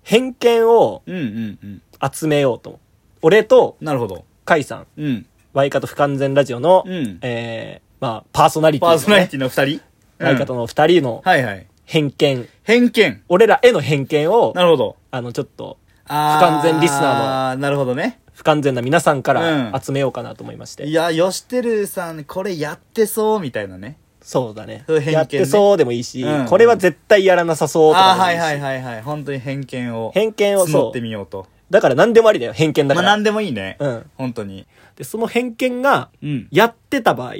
[0.03, 1.81] 偏見をうんうんうん。
[2.11, 2.79] 集めようと。
[3.23, 4.25] 俺となるほど。
[4.47, 5.25] カイさん、うん。
[5.53, 9.81] ワイカと不完全ラジオの、うんえー、まあ、パーソナリティ、パーソナリティの二人
[10.19, 11.67] ワイカとの二人のはいはい。
[11.83, 13.23] 偏見、偏見。
[13.27, 14.95] 俺らへの偏見を、なるほど。
[15.11, 18.19] あの、ちょっと、あ不完全リスナーのあーなるほどね。
[18.33, 20.85] 不完全な皆さんかうんら集めようかなと思いまして。
[20.85, 23.97] いや、よしてるさん、これやってそう、みたいなね。
[24.21, 29.01] そうだねそういう偏見ねやってそうでもいいし、うんこれは絶対やらなさそうとかああー、でもいしはいいはいはいはい。
[29.01, 30.11] 本当に偏見を。
[30.13, 31.01] 偏見を募ってそう。
[31.01, 31.47] みようと。
[31.69, 33.05] だから何でもありだよ、偏見だから。
[33.07, 33.77] まあ何でもいいね。
[33.79, 34.11] うん。
[34.15, 34.65] 本当に。
[34.95, 36.47] で、その偏見が、うん。
[36.51, 37.35] やってた場合、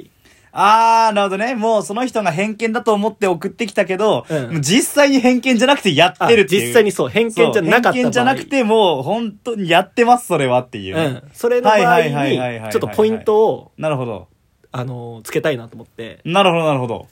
[0.52, 1.54] あー、なるほどね。
[1.54, 6.62] もうその人が偏見だと思って送ってきたけど、うん実際に偏見じゃなくてやってるっていう。
[6.62, 7.82] あ実際にそう、偏見じゃなかった場合。
[7.82, 11.22] そう偏見じゃなくて、もう本当にやってます、それはっていうね、うん。
[11.32, 14.28] それの場合はいはいはいはいはいはいに、ちょっとポイントを、なるほど。
[14.70, 17.06] あのーつけたいなと思って、なるほど、なるほど。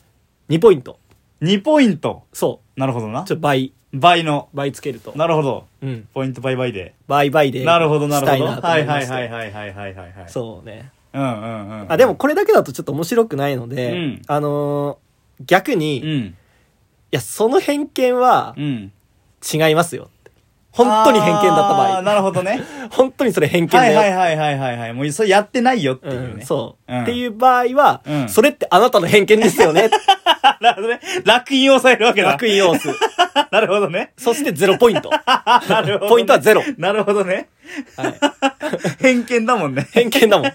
[0.48, 0.98] 2ポイント。
[1.42, 2.24] 2ポイント。
[2.32, 3.24] そなるほどなう。
[3.26, 3.32] ち。
[3.32, 4.48] ょっと倍、倍の。
[4.54, 5.12] 倍つけると。
[5.16, 5.66] なるほど。
[5.82, 6.08] うん。
[6.12, 6.94] ポイント倍々で。
[7.08, 7.64] 倍倍で。
[7.64, 8.36] なるほど、なるほど。
[8.36, 10.12] したいなとはいはいはいはいはいはいはい。
[10.28, 10.90] そうね。
[11.12, 11.92] うんうんうん。
[11.92, 16.34] あ、でも、これだけだとちょっと面白くないので、うんあのー逆に、いうん。
[17.10, 18.92] や、その偏見はうん。
[19.52, 20.10] 違いますよ。
[20.76, 22.02] 本当に偏見だった場合。
[22.02, 22.62] なるほどね。
[22.92, 23.98] 本当にそれ偏見だよ。
[23.98, 24.92] はいはいはいはいはいはい。
[24.92, 26.34] もうそれやってないよっていうね。
[26.34, 29.88] うん、そう、うんっていう場合は、うんそれってあなたの偏見ですよね。
[30.60, 31.00] なるほどね。
[31.24, 32.32] 楽印を抑えるわけだ。
[32.32, 32.88] 楽印を押す。
[33.50, 34.12] なるほどね。
[34.18, 35.10] そしてゼロポイント。
[35.10, 36.62] なるほどねポイントはゼロ。
[36.76, 37.48] なるほどね。
[37.96, 38.14] はい。
[39.00, 39.86] 偏見だもんね。
[39.92, 40.52] 偏見だもん。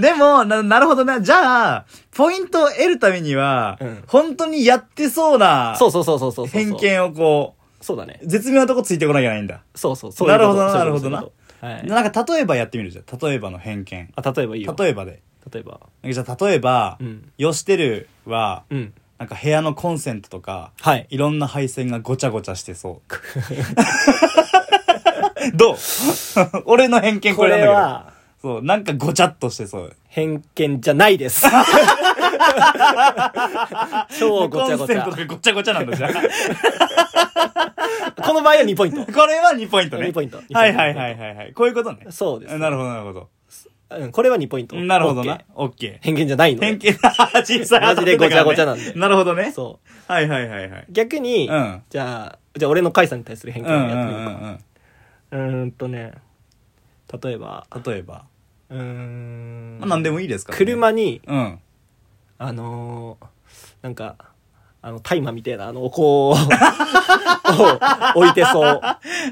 [0.00, 1.20] でも、な、なるほどな。
[1.20, 6.60] じゃあ、ポイントを得るためには、うん本当にやってそうな、そうそうそうそうそうそう。
[6.60, 7.54] 偏見をこ
[7.84, 8.18] そうだね。
[8.22, 9.60] う、絶妙なとこついてこなきゃいけないんだ。
[9.74, 10.12] そうそう。
[10.12, 11.86] そういうことなるほどなそういうことなるほどなそういうはい。
[11.86, 13.18] なんか例えばやってみるじゃん。
[13.18, 14.12] 例えばの偏見。
[14.16, 14.74] あ、例えばいいよ。
[14.78, 15.20] 例えばで。
[15.52, 15.80] 例えば。
[16.02, 18.94] じゃあ例えば、うんよしてるは、うん。
[19.18, 21.06] なんか部屋のコンセントとか、はい。
[21.10, 23.12] いろんな配線がごちゃごちゃしてそう。
[25.54, 25.76] どう？
[26.64, 27.74] 俺の偏見ここれれなんだけど。
[27.74, 29.96] は、そう、なんかごちゃっとしてそう。
[30.14, 31.42] 偏見じゃないです。
[34.16, 35.10] 超ごちゃごちゃコンセント。
[35.10, 36.12] とかごちゃごちゃなんだじゃん。
[36.14, 36.20] こ
[38.32, 39.12] の場合は2ポイント。
[39.12, 40.06] これは2ポイントね。
[40.06, 41.52] 2ポイントはいはいはいはいはい。
[41.52, 42.06] こういうことね。
[42.10, 42.56] そうです。
[42.56, 43.28] なるほどなるほど。
[43.90, 44.76] うん、これは2ポイント。
[44.76, 45.40] なるほどな。
[45.56, 46.04] オッケー。
[46.04, 46.66] 偏見じゃないので。
[46.66, 46.96] 偏見、
[47.44, 49.50] 実際マジでごちゃごちゃなんでなるほどね。
[49.50, 50.12] そう。
[50.12, 50.86] はいはいはいはい。
[50.90, 54.30] 逆に、うんじゃあ、じゃあ俺のカイさんに対する偏見をやってみようか。
[54.30, 54.58] うん
[55.32, 56.12] うーんとね、
[57.20, 57.82] 例えば、うん。
[57.82, 58.26] 例えば。
[58.70, 59.76] うーん。
[59.80, 61.58] まあ何でもいいですからね車に、うん。
[62.38, 63.26] あのー
[63.82, 64.16] なんか、
[64.80, 66.36] あの、大麻みたいな、あの、お香 をを
[68.16, 68.80] 置いてそう。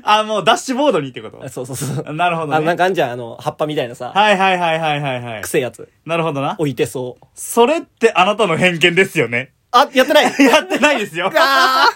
[0.02, 1.48] あ、もうダッシュボードにってこと？
[1.48, 2.12] そうそうそう。
[2.14, 2.56] なるほどね。
[2.56, 5.46] あの、なんかあんじゃん、あの、葉っぱみたいなさ、はいはいはいはいはいはいく。
[5.48, 5.88] せえやつ。
[6.06, 6.54] なるほどな。
[6.58, 7.24] 置いてそう。
[7.34, 9.52] それってあなたの偏見ですよね？
[9.72, 11.30] あ、やってない やってないですよ。
[11.34, 11.88] あ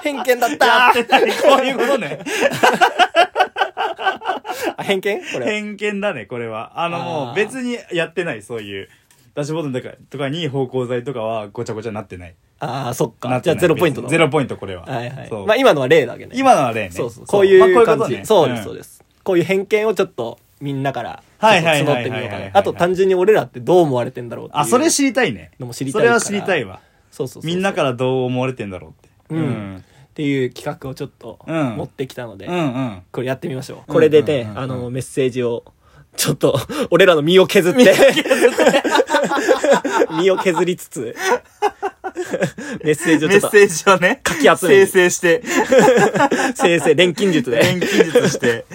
[0.00, 1.22] ー偏見だったやってない。
[1.32, 2.18] こういうことね。
[4.76, 5.20] あ偏見？
[5.32, 5.46] これ。
[5.46, 6.72] 偏見だね、これは。
[6.76, 8.88] あの、もあーう別にやってない、そういう。
[9.34, 12.34] ダッシュボードとかとかに芳香剤とかはごちゃごちゃなってない。
[12.60, 13.40] ああ、そっなか。
[13.40, 14.08] じゃあゼロポイントだ。
[14.08, 14.84] ゼロポイント、これは。
[14.84, 15.28] はいはい。
[15.28, 16.32] そうまあ今のは例だけね。
[16.34, 16.90] 今のは例ね。
[16.90, 17.26] そうそう。
[17.26, 18.24] こういう感じ。
[18.24, 18.78] そうです、そうす。
[18.78, 19.04] です。
[19.24, 22.50] こういう偏見をちょっとみんなからはいはい募ってみようかな。
[22.52, 24.62] あと単純に俺らってどう思われてんだろうっていう。
[24.62, 25.50] あ、それ知りたいね。
[25.58, 26.80] のも知りたいからそれは知りたいわ。
[27.10, 29.08] そうそうそうみんなからどう思われてんだろうって。
[29.30, 33.02] うんっていう企画をちょっとうん持ってきたので、うんうん。
[33.10, 33.92] これやってみましょう。
[33.92, 35.64] これでね、あの、メッセージを、
[36.16, 36.56] ちょっと、
[36.92, 37.92] 俺らの身を削って、
[40.20, 41.16] 身を削りつつ、
[42.84, 45.42] メッセージをちょっとメッセージをね、かき集める生成して、
[46.54, 48.66] 生成、錬金術で錬、金術して。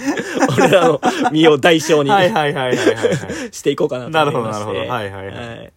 [0.58, 1.00] 俺らの
[1.32, 3.54] 身を代償にはいはいはいはいはいはい。
[3.54, 4.10] していこうかなと。
[4.10, 5.74] なるほどなるほどはいはいはいはい。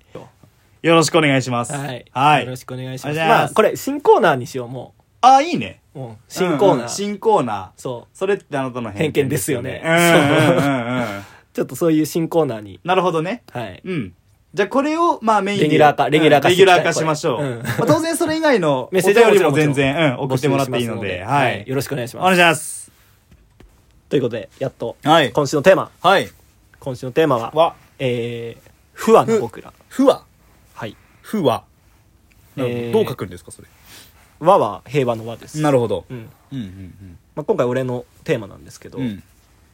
[0.83, 1.73] よろしくお願いします。
[1.73, 2.05] はい。
[2.11, 3.15] はいよろしくお願いします。
[3.15, 5.81] お願いしますまあ、これ、新コーナーにしよう、もあ、いいね。
[6.29, 6.75] 新コーナー。
[6.75, 7.69] うんうん新コーナー。
[7.77, 11.03] そそれってあなたの偏見ですよねうんうんうんうん。
[11.03, 11.07] う。
[11.55, 12.81] ちょっとそういう新コーナーに。
[12.85, 13.43] なるほどね。
[13.53, 13.81] はい。
[13.85, 14.15] うん。
[14.55, 15.65] じゃあこれを、まあメインで。
[15.65, 17.37] レギュラー化レギュラー化うんレギュラー化しましょう。
[17.37, 21.21] これうんまあ当然それ以外の メッセージはお便りももちろん全然、うん、送ってもらっていいの募集しで。
[21.21, 21.65] ますはい。
[21.67, 22.39] よろしくお願いしお願います。
[22.39, 22.93] します。
[24.09, 25.33] ということで、やっと、はい。
[25.33, 25.91] 今週のテーマ。
[26.03, 26.29] はい。
[26.81, 29.73] 今週のテーマは、わ、えー、不和な僕ら。
[29.89, 30.25] ふわ。
[30.75, 30.97] はい。
[31.23, 31.65] ふわ。
[32.57, 33.69] えーどう書くんですか、それ。
[34.43, 35.61] 和は平和の和です。
[35.61, 36.05] なるほど。
[36.11, 36.29] うん。
[36.53, 39.05] うんうんまあ、今回俺のテーマなんですけど、うん。
[39.05, 39.23] うん。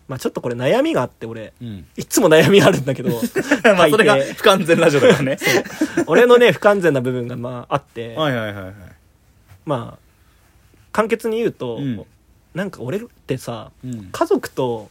[0.06, 1.86] まあちょっとこれ悩みがあって俺、うん。
[1.96, 3.10] いつも悩みあるんだけど、
[3.76, 5.38] まあそれが不完全ラジオだからね。
[6.06, 8.74] 俺のね、不完全な部分がまああって、はいはいはいはい。
[9.64, 9.98] まあ、
[10.92, 12.04] 簡潔に言うと、うん
[12.54, 14.08] なんか俺ってさ、うん。
[14.10, 14.90] 家族と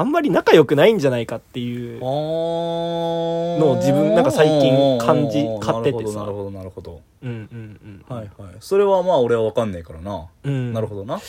[0.00, 6.20] あんまり仲良くないんじゃないかっていう、ののを自分なんか最近感じ買っててさ。
[6.20, 8.16] なるほどなるほどうんうんうん。
[8.16, 8.54] はいはい。
[8.60, 10.72] それはまあ俺は分かんねえからな、うん。
[10.72, 11.20] なるほどな。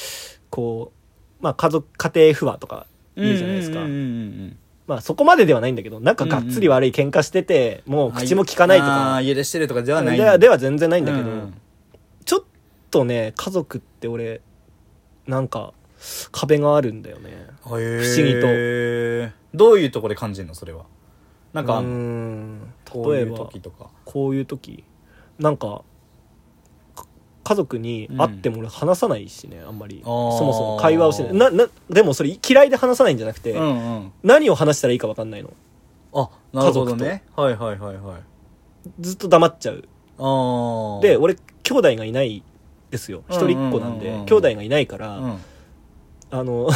[0.51, 0.91] こ
[1.41, 3.79] う、まあ家族、家庭不和とか言うじゃないですか。
[3.79, 10.17] うんうんうんまあそこまでではないんだけど、なんかがっつり悪い喧嘩してて、もう口も聞かないとあかー、家出してるとかではない。
[10.17, 11.53] ではでは全然ないんだけど、うん。
[12.25, 12.43] ちょっ
[12.91, 14.41] とね、家族って俺、
[15.27, 15.73] なんか、
[16.31, 17.47] 壁があるんだよね。
[17.77, 18.47] 不思議と。
[19.53, 20.85] どういうところで感じるのそれは？
[21.53, 21.81] なんか
[22.91, 23.37] こういう例えば。
[23.37, 23.89] 時とか。
[24.05, 24.83] こういう時。
[25.39, 25.81] なんか
[26.95, 27.05] か
[27.43, 30.01] 家族に会っても俺話さないしね、あんまり。
[30.03, 31.33] そもそも会話をしない。
[31.33, 34.11] ななでもそれ嫌いで話さないんじゃなくて、うんうん。
[34.23, 35.53] 何を話したらいいか分かんないの。
[36.13, 37.23] あなるほどね。
[37.35, 38.21] はいはいはいはい。
[38.99, 39.81] ずっと黙っちゃう。
[41.01, 42.43] で俺兄弟がいない
[42.91, 43.23] ですよ。
[43.29, 44.25] 一人っ子なんでうんうんうんうん。
[44.25, 45.37] 兄弟がいないから、うん。
[46.31, 46.69] あの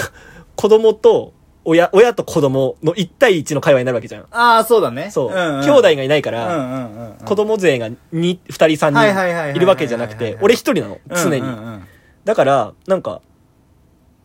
[0.63, 1.33] 子供と
[1.65, 4.27] 親親と子供の1対1の会話になるわけじゃん。
[4.31, 5.11] ああそうだね。
[5.11, 5.35] そう、んん。
[5.61, 7.17] 兄弟がいないから、うんうんうんうん。
[7.17, 9.59] 子供勢が 2, 2人3はいはいはいはいはい人い。
[9.59, 10.99] るわけじゃなくて俺一人なの。
[11.09, 11.87] 常に、うんうんうん。
[12.23, 13.21] だからなんか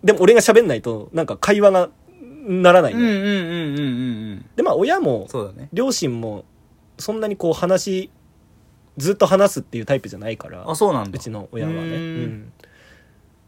[0.04, 1.90] でも俺が喋んないとなんか会話が
[2.46, 4.46] ならないの、うんうんうんうんうんうん。
[4.54, 5.68] でまあ親もそうだね。
[5.72, 6.44] 両親も
[6.98, 8.12] そんなにこう話
[8.96, 11.16] ずっと話すっていうタイプじゃないからあそうなんだ。
[11.16, 12.52] うちの親はね、うん。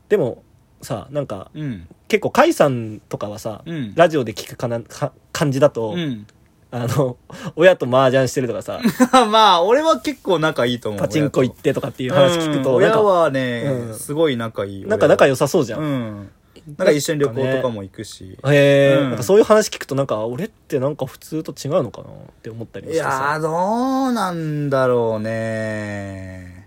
[0.08, 0.42] でも
[0.82, 1.86] さなんかうん。
[2.08, 3.94] 結構甲斐さんとかはさ、うん。
[3.94, 6.26] ラジオで聞くかなか感じだと、うん。
[6.72, 7.16] あの
[7.56, 8.80] 親と麻雀してるとかさ
[9.26, 13.94] まあ俺は結構仲いいと思うパチンコ行っってとかっていう話聞くと、うん親はね、うん。
[13.94, 16.30] すごい仲いいなんか仲良良さそうじゃん、うん。
[16.76, 19.08] なんか一緒に旅行とかも行くし、へえ、うん。
[19.10, 22.10] なんかそういう話聞くとなんか俺ってなんか普通と違うのかなっ
[22.42, 23.04] て思ったりしてさ。
[23.04, 26.59] やーどうなんだろうね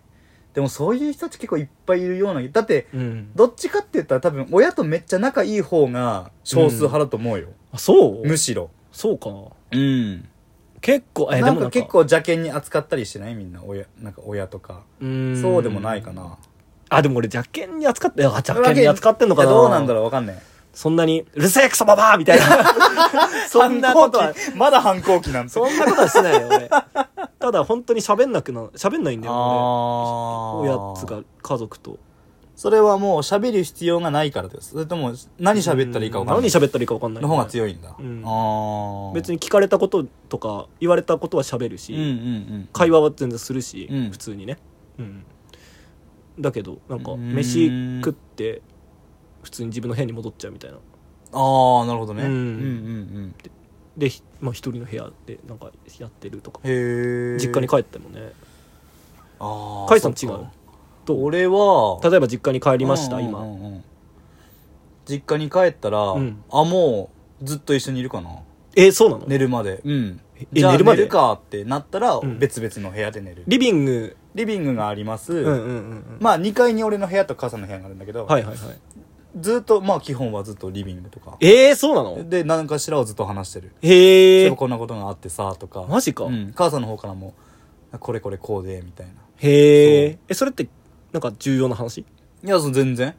[0.54, 8.28] でもそういう人たち結構いっぱいいるようなだってうん、どっちかって言ったら多分親とめっちゃ仲いい方が少数派だと思うよ、あそう？
[8.28, 8.70] むしろ。
[8.92, 9.30] そうか
[9.72, 10.30] うん。
[10.80, 13.36] 結構えなんか結構邪険に扱ったりしない？
[13.36, 14.84] みんな親なんか親とか。
[15.02, 15.06] そ
[15.60, 16.38] うでもないかな。
[16.90, 19.50] あでも俺邪険に扱ってあ邪険に扱ってんのかな。
[19.50, 20.04] どうなんだろう？
[20.04, 20.38] わかんない
[20.74, 22.46] そんなに「うるせえクソババア!」みたいな。
[23.48, 25.50] そんなことはまだ反抗期なんて。
[25.50, 26.70] そんなことはしてないよ俺。
[27.40, 31.98] ただ本当に喋んなくな喋んないんだよあ俺おやつが家族と。
[32.56, 34.72] それはもう喋る必要がないからです。
[34.72, 36.44] それとも何喋ったらいいか分かんない。
[36.44, 39.14] 何喋ったらいいか分かんないの方が強いんだ、うん。
[39.14, 44.12] 別に聞かれたこととか言われたことは喋るし、うんうんうん会話は全然するし、うん。
[44.12, 44.60] 普通にね、
[45.00, 45.26] うん、
[46.40, 48.62] だけどなんか飯食って
[49.44, 50.78] 普通に自分の部屋に戻っちゃうみたいな。
[50.78, 50.80] あ
[51.84, 52.30] あなるほどね、うん。
[52.30, 53.36] うんうん
[53.98, 55.70] で、ひまあ、一人の部屋でなんか
[56.00, 56.62] やってるとか。
[56.64, 56.74] うんへ
[57.36, 58.32] え実家に帰ってもね。
[59.40, 60.48] ああ甲斐さん違う？
[61.06, 63.84] と俺は例えば実家に帰りました、うんうん今うんうん。
[65.06, 66.44] 実家に帰ったら、うん。
[66.50, 67.10] あも
[67.42, 68.30] うずっと一緒にいるかな。
[68.76, 69.82] えそうなの、寝るまで。
[69.84, 70.20] うん。
[70.40, 71.00] えじゃあ寝るまで？
[71.00, 72.40] 寝るかってなったらん。
[72.40, 74.16] 別々の部屋で寝る、リビング。
[74.34, 76.18] リビングがあります、うんうんうんうん。
[76.20, 78.78] まあ2階に俺の部屋と母さんの部屋があるんだけど、はいはいはい
[79.36, 81.38] ずっとまあ基本はずっとリビングとか。
[81.40, 82.30] ええそうなの？
[82.30, 83.72] で何かしらをずっと話してる。
[83.82, 85.86] へえこんなことがあってさとか。
[85.90, 87.34] マジかうん、母さんの方からも
[88.00, 89.14] これこれこうでみたいな。
[89.38, 90.68] へええそれって
[91.12, 92.02] なんか重要な話？
[92.02, 92.06] い
[92.44, 93.16] やそう全然。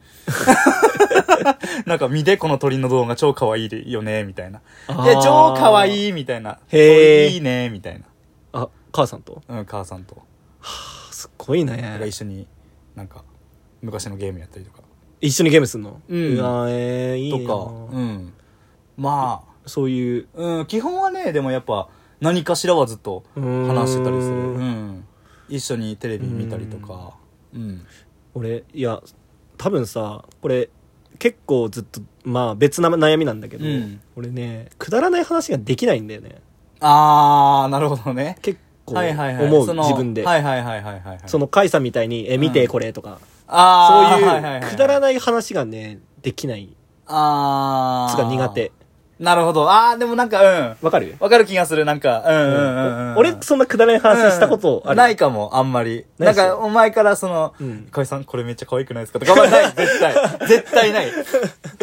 [1.86, 4.60] なんか見てこの鳥の動画超可愛いよねみたいな。
[4.88, 6.58] いや超可愛いみたいな。
[6.68, 7.26] へー。
[7.26, 8.04] 鳥いいねみたいな。
[8.52, 9.42] あ母さんと？
[9.48, 10.22] うん母さんと。
[10.62, 10.66] あ
[11.10, 12.46] すっごいなんかね一緒に
[12.94, 13.24] なんか
[13.82, 14.83] 昔のゲームやったりとか
[15.26, 16.00] 一緒にゲームすんの？
[16.08, 16.38] うん。
[16.38, 17.48] わえー、いいな。
[17.48, 17.96] とか。
[17.96, 18.32] うん。
[18.96, 19.54] まあ。
[19.66, 20.28] そういう。
[20.34, 21.88] うん、基本はねでもやっぱ
[22.20, 24.34] 何かしらはずっと話してたりする。
[24.34, 25.04] うん。
[25.48, 27.14] 一緒にテレビ見たりとか。
[27.54, 27.86] うん。
[28.34, 29.02] 俺いや
[29.56, 30.68] 多分さこれ
[31.18, 34.02] 結構ずっとまあ別な悩みなんだけど、うん。
[34.16, 36.42] 俺ねくだらない話ができないんだよね。
[36.80, 38.36] ああなるほどね。
[38.42, 39.46] 結構はいはいはい。
[39.46, 41.20] 思うその自分で、はいはいはいはいはいはい。
[41.24, 43.18] その甲斐さんみたいに「え見てこれ」とか、
[43.48, 46.74] あそういうくだらない話がねできない。
[47.06, 48.72] ああつが苦手。
[49.20, 49.70] なるほど。
[49.70, 50.76] ああでもなんかうん。
[50.82, 51.14] わかる？
[51.20, 52.24] わかる気がするなんか。
[52.26, 56.04] うんうんうんうん俺そんなくだらない話したことある、ないかもあんまり。
[56.18, 59.64] なんかお前からそのうん「河合さんこれめっちゃ可愛くないですか?」とかまあない。
[59.76, 60.14] 絶対。
[60.48, 61.06] 絶対ない。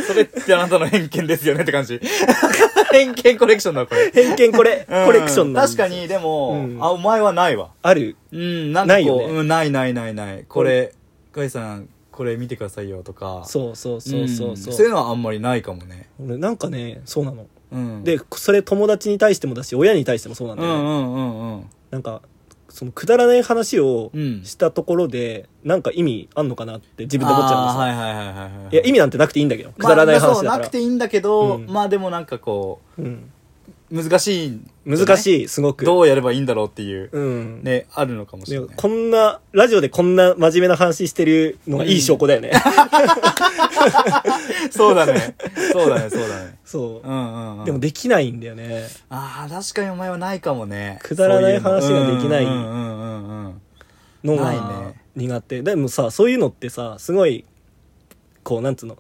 [0.06, 2.02] それってあなたの偏見ですよねって感じ。
[2.92, 4.12] 偏見コレクションだこれ。
[4.12, 5.06] 偏見これ、うん。
[5.06, 6.78] コレクションなん確かにでも、うん。
[6.82, 7.70] あお前はないわ。
[7.82, 8.18] ある。
[8.34, 9.26] うんなんかないよね。
[9.26, 10.44] うん、ないないないない。
[10.50, 10.92] これ
[11.34, 13.44] 河合さんこれ見てくださいよとか。
[13.46, 14.76] そうそうそうそうそう、ん。
[14.76, 16.10] そういうのはあんまりないかもね。
[16.24, 17.48] 俺なんかねそうなの。
[17.72, 18.04] うん。
[18.04, 21.66] でそれ友達に対してもだし親に対してもそうなんだよね、うんうんうんうん。
[21.90, 22.22] なんか
[22.70, 24.44] そのくだらない話をうん。
[24.44, 28.76] したところで、なんか意味あんのかなって自分で思っちゃうのさ、あーはいはいはいはいはいい。
[28.78, 31.66] や意味なんてなくていいんだけどくだらないまあそうなくていいんだけど、うん。
[31.68, 33.10] まあでもなんかこうん、う
[33.92, 35.84] 難しいんじゃない難しいすごく。
[35.86, 37.64] どうやればいいんだろうっていう、うん。
[37.64, 38.70] ねあるのかもしれない。
[38.70, 42.52] でこんなラジオでこんな真面目な話してるのがいい証拠だよね、
[44.72, 45.36] そうだね。
[45.74, 46.60] そうだねそうだね。
[46.64, 47.08] そう。
[47.08, 48.88] う、んうん、うん、でもできないんだよね。
[49.10, 51.00] ああ確かにお前はないかもね。
[51.04, 52.56] くだらない話ができないそううの。
[52.56, 52.82] うんうんう
[53.42, 53.62] んうん。
[54.24, 57.44] のないがね苦手、でもさそういうのってさすごい
[58.44, 58.98] こうなんつうの？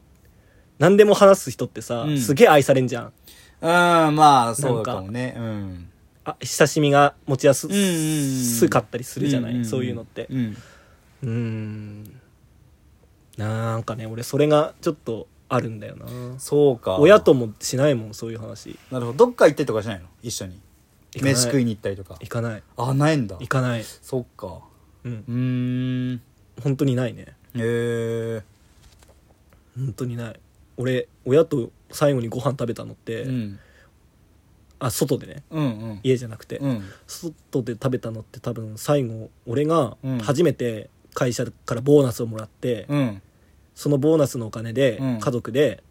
[0.79, 2.17] 何でも話す人ってさ、うん。
[2.19, 3.13] すげえ愛されんじゃん
[3.61, 5.35] うんまあそうかもね。
[5.37, 5.87] うん。
[6.23, 10.27] あ親しみが持ちやす,、うんうんうんかったりするじゃない、そういうのって。
[10.29, 10.57] うん。
[11.23, 12.21] うーん。
[13.37, 16.05] なんかね俺それがちょっとあるんだよな。
[16.39, 16.97] そうか。
[16.97, 18.77] 親ともしないもんそういう話。
[18.91, 19.25] なるほど。
[19.25, 20.05] どっか行ってとかしないの？
[20.21, 20.59] 一緒に。
[21.21, 22.17] 飯食いに行ったりとか。
[22.21, 22.63] 行かない。
[22.77, 23.37] あないんだ。
[23.39, 23.83] 行かない。
[23.83, 24.59] そっか。
[25.03, 25.23] うん。
[25.27, 26.21] うーん。
[26.63, 27.23] 本当にないね。
[27.23, 28.41] へえ
[29.75, 30.39] 本当にない。
[30.77, 33.59] 俺親と最後にご飯食べたのって、うん。
[34.79, 35.43] あ外でね。
[35.51, 35.99] うんうん。
[36.03, 36.83] 家じゃなくて、うん。
[37.07, 40.19] 外で食べたのって多分最後俺がうん。
[40.19, 43.21] 初めて会社からボーナスをもらって、うん。
[43.75, 45.19] そのボーナスのお金でうん。
[45.19, 45.83] 家族で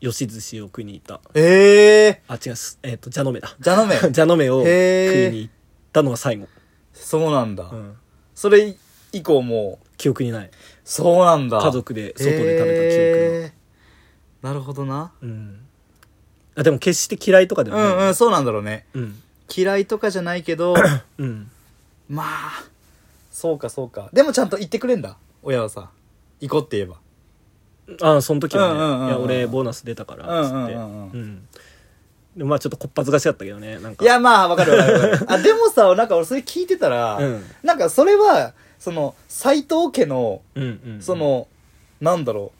[0.00, 1.20] 吉寿司を食いに行った。
[1.34, 3.56] ええあ違うすえっ、と蛇の目だ。
[3.58, 5.28] じゃあ飲め蛇の目を食へー。
[5.30, 5.52] いに行っ
[5.92, 6.48] たのが最後、
[6.92, 7.96] そうなんだ、うん、
[8.34, 8.76] それ
[9.12, 10.50] 以降もう記憶にない。
[10.84, 11.58] そうなんだ。
[11.60, 13.63] 家族で外で食べた記憶へー
[14.44, 15.10] なるほどな。
[15.22, 15.58] うん。
[16.54, 18.84] あでも決して嫌いとかでうはない、んうんそうなんだろうね。
[18.92, 19.18] うん。
[19.54, 20.74] 嫌いとかじゃないけど
[21.16, 21.50] うん。
[22.10, 22.64] まあ
[23.32, 24.10] そうかそうか。
[24.12, 25.88] でもちゃんと言ってくれんだ親はさ。
[26.42, 26.88] 行こうって言え
[27.98, 28.16] ば。
[28.16, 29.06] あその時はね、うんうんうんうん。
[29.06, 30.74] いや俺ボーナス出たからっつってうんうんうん。
[30.74, 31.48] うんうん。
[32.36, 34.04] でもまあちょっとこっぱずかしかったけどねなんか。
[34.04, 35.24] いやまあわかるわかるわかる。
[35.32, 37.44] あでもさなんか俺それ聞いてたら、うん。
[37.62, 41.02] なんかそれはその斎藤家のうんうんうん。
[41.02, 41.48] その、
[42.02, 42.52] なんだろ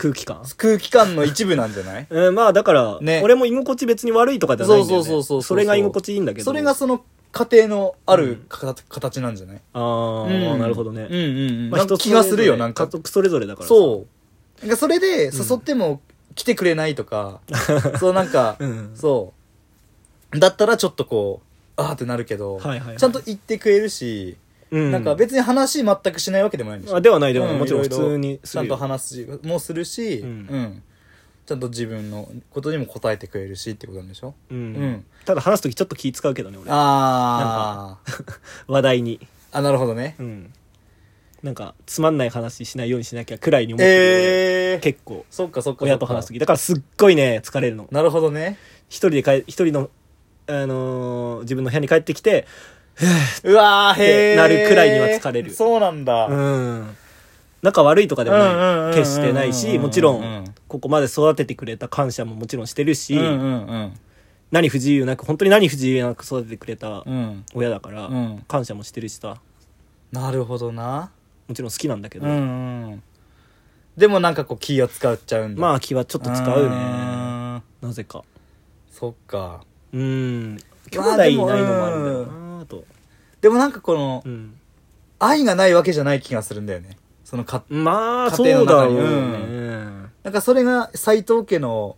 [0.00, 0.38] 空気感？
[0.38, 2.06] う空気感の一部なんじゃない？
[2.10, 3.20] うんまあだから、ね。
[3.22, 5.04] 俺も居心地別に悪いとかじゃないんだよね。
[5.04, 6.44] そうそうそうそうそれが居心地いいんだけど。
[6.44, 8.36] それがその家庭のあるうん。
[8.48, 9.60] か形なんじゃない？
[9.74, 12.86] あー、なるほどね、うんうんうん、まあ、気がするよなんか。
[12.86, 13.68] 家族それぞれだからさ。
[13.68, 14.06] そ
[14.62, 14.66] う。
[14.66, 16.00] なんかそれで誘っても
[16.34, 17.40] 来てくれないとか、
[18.00, 18.90] そうなんか、うん。
[18.94, 19.32] そ
[20.34, 20.38] う。
[20.38, 21.40] だったらちょっとこ
[21.76, 22.96] うあーってなるけど、はいはいはい。
[22.96, 24.36] ちゃんと言ってくれるし、
[24.70, 24.92] うん。
[24.92, 30.28] なんか別に話全くしないわけでもないんでしょあではないではない、うんもちろん普通にちゃんと話すもするし、うん。
[30.28, 30.82] うん。
[31.46, 34.34] ちゃんと自分のことにも答えてくれるしってことなんでしょ？
[34.50, 34.56] うん。
[34.56, 35.04] うん。
[35.24, 36.68] ただ話す時ちょっと気使うけどね俺。
[36.70, 38.40] あー。
[38.68, 39.26] 話題に。
[39.52, 40.14] あなるほどね。
[40.18, 40.52] うん。
[41.42, 45.24] なんかつまんない話しないようにしなきゃくらいに思ってる、ええー、結構。
[45.30, 45.86] そっかそっか。
[45.86, 46.38] 親と話す時。
[46.38, 47.88] だからすっごいね疲れるの。
[47.90, 48.58] なるほどね。
[48.88, 49.90] 一人で帰一人の、
[50.46, 52.46] あのー自分の部屋に帰ってきて
[53.44, 55.52] うわーへえなるくらいには疲れる。
[55.52, 56.96] そうなんだ、うん。
[57.62, 58.36] 仲悪いとかでも
[58.94, 60.54] 決してないしもちろうんん。
[60.68, 63.92] ここまで育ててくれた感謝ももちろんしてるし、うんうんうん。
[64.50, 67.44] 何不自由なく本当に何不自由なく育ててくれたうん。
[67.54, 68.44] 親だから、うん。
[68.48, 69.36] 感謝もしてるしさ。
[70.12, 71.10] なるほどな。
[71.48, 72.36] もちろん好きなんだけど、うんう
[72.94, 73.02] ん。
[73.96, 75.60] でもなんかこう気を使っちゃうんだ。
[75.60, 76.68] まあ気はちょっと使うね。
[76.72, 78.18] あなぜか。
[78.18, 78.22] ー
[78.90, 79.60] そっか。
[79.92, 80.58] うん。
[80.90, 82.24] 兄まあ弟いないのもあるんだよな。
[82.26, 82.49] と、
[83.40, 84.54] でもなんかこのうん、
[85.18, 86.96] 愛がないわけじゃない気がするんだよね。
[87.24, 91.96] そのかまあそ家うだろう庭の中にね、なんかそれが斎藤家の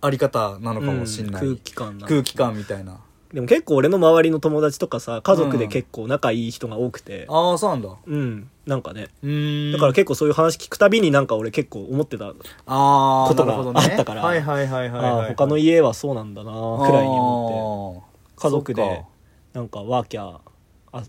[0.00, 1.56] あり方なのかもしんない、うん。
[1.56, 3.00] 空気感な空気感みたいな。
[3.32, 7.26] でも結構俺の周りの友達とかさ家族で結構仲いい人が多くて。
[7.28, 7.90] ああそうなんだ。
[8.06, 8.50] うん。
[8.66, 9.08] なんかね。
[9.22, 9.72] うーん。
[9.72, 12.32] だから結構そういう話聞くたびになんか俺結構思ってた、あ
[12.66, 13.86] あことがなるほどね。
[13.90, 14.22] あったから。
[14.22, 18.40] はいはいはいはい、はい、ああ他の家はそうなんだなくらいに思って。
[18.40, 19.04] 家族で
[19.52, 20.40] なんかワーキャーあ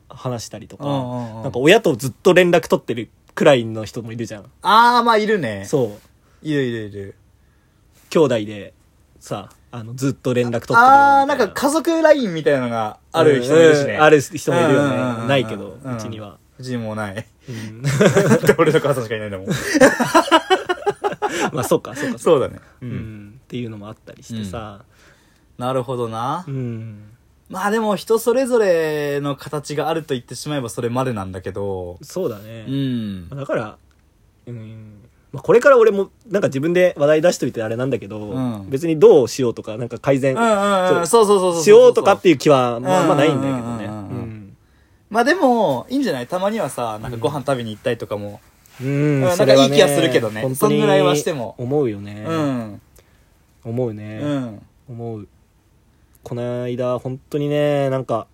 [0.09, 1.43] 話したりとかうんうんうん。
[1.43, 4.43] なんか親とずっと連絡取ってるくらいの人もいるじゃん。
[4.61, 5.65] ああまあいるね。
[5.65, 5.97] そ
[6.43, 6.47] う。
[6.47, 7.15] いるいるいる。
[8.09, 8.73] 兄弟で
[9.19, 11.45] さあのずっと連絡取ってるああみたいな。
[11.45, 15.21] んか家族ラインみたいなのがある人もいるしね、うんある人もいるようんうんうんうん。
[15.21, 16.37] ねないけどうちには。
[16.57, 17.25] うちにもない。
[17.47, 17.81] うん。
[17.81, 19.47] だって俺と母さんしかいないんだもん。
[21.53, 22.59] まあそうかそうかうそうだね。
[22.81, 22.91] う、うん。
[22.91, 24.83] んっていうのもあったりしてさ。
[25.57, 27.03] なるほどな、うん
[27.49, 31.97] まあでも人それぞれの形があると言ってしまえばそれまでなんだけど。
[32.01, 32.65] そうだね。
[32.67, 33.29] うん。
[33.29, 33.77] だから、
[34.45, 34.99] うん。
[35.31, 38.69] まあ、これから俺もなんか自分で話題出しといてあれなんだけど、うん。
[38.69, 43.89] 別にどうしようとかなんか改善そうそうそうそうしようとかっていう気はまあまあないんだけどね。
[45.09, 48.41] まあでもいいんじゃないたまにはさなんかご飯食べに行ったりとかも。
[48.81, 50.55] うん、なんかいい気がするけどね。
[50.55, 51.55] そんぐらいはしても。
[51.57, 52.23] 思うよね。
[52.25, 52.81] うん。
[53.65, 54.61] 思うね、うん。
[54.87, 55.27] 思う。
[56.29, 58.27] この間、本当にね、なんか、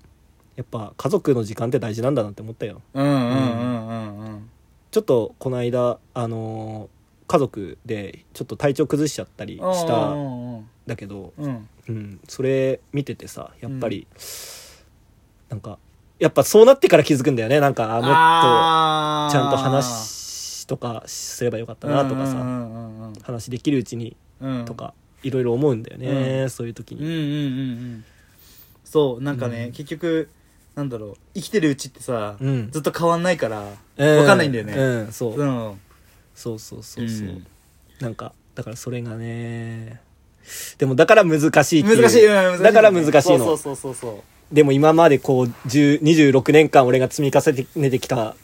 [0.57, 2.81] やっぱ家族の時間って大事なんだなって思ったよ。
[2.93, 4.49] うんうんうんうんうん。
[4.91, 6.95] ちょっとこの間、あのー
[7.27, 11.67] 家族でちょっと体調崩しちゃったりしたんんだけど、うん。
[11.87, 14.05] うん、それ見ててさやっぱり、
[15.49, 15.79] なんか
[16.19, 17.59] やっぱそうなってから気づくんだよね。
[17.61, 24.65] なんかあもっとちゃんと話とかすればよかったなとかさ、うんうんうん話できるうちにうんうん。
[24.65, 24.93] とか
[25.25, 26.49] いろいろ思うんだよね、うん。
[26.51, 27.23] そういう時に、うんうんうんう
[27.97, 28.05] ん。
[28.83, 29.71] そうなんかね、うん。
[29.71, 30.29] 結局
[30.75, 32.69] なんだろう生きてるうちってさ、うん。
[32.71, 34.17] ずっと変わんないからうん。
[34.19, 34.73] わかんないんだよね。
[34.73, 35.81] うんそう、うん。
[36.35, 37.47] そうそうそうそう、うん。
[37.99, 39.99] なんかだからそれがね
[40.77, 42.01] でもだから難しいっていう。
[42.01, 43.21] 難しい、うん難しいだから難しいの。
[43.21, 47.41] そうそうそうそうでも今までこう10 26年間俺が積み重
[47.75, 48.35] ねてきた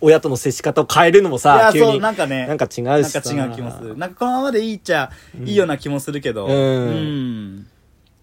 [0.00, 3.96] 親との接し方を変えるのもさ急になんかねなんか違うなんしさか違う気もする。
[3.96, 5.10] なんかこのままでいいっちゃ
[5.44, 6.46] いいような気もするけど。
[6.46, 7.66] うん。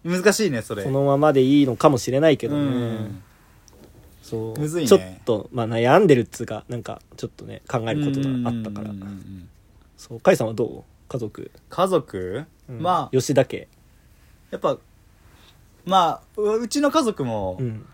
[0.03, 0.21] うん。
[0.21, 0.83] 難しいねそれ。
[0.83, 3.23] そのままでいいのかもしれないけどね、うん。
[4.21, 4.59] そう。
[4.59, 4.87] むずいね。
[4.87, 8.91] ちょっと、まあ、悩んでるっつうかなんかちょっとね考えることがあったから。
[8.91, 9.49] うん
[9.97, 10.83] そう甲斐さんはどう？
[11.07, 12.81] 家族、家族、うん。
[12.81, 13.67] まあ吉田家。
[14.51, 14.77] やっぱ
[15.85, 17.85] まあううちの家族も、うん。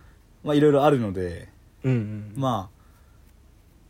[0.44, 1.48] まあいろいろあるので。
[1.84, 2.34] うんうん。
[2.36, 2.70] ま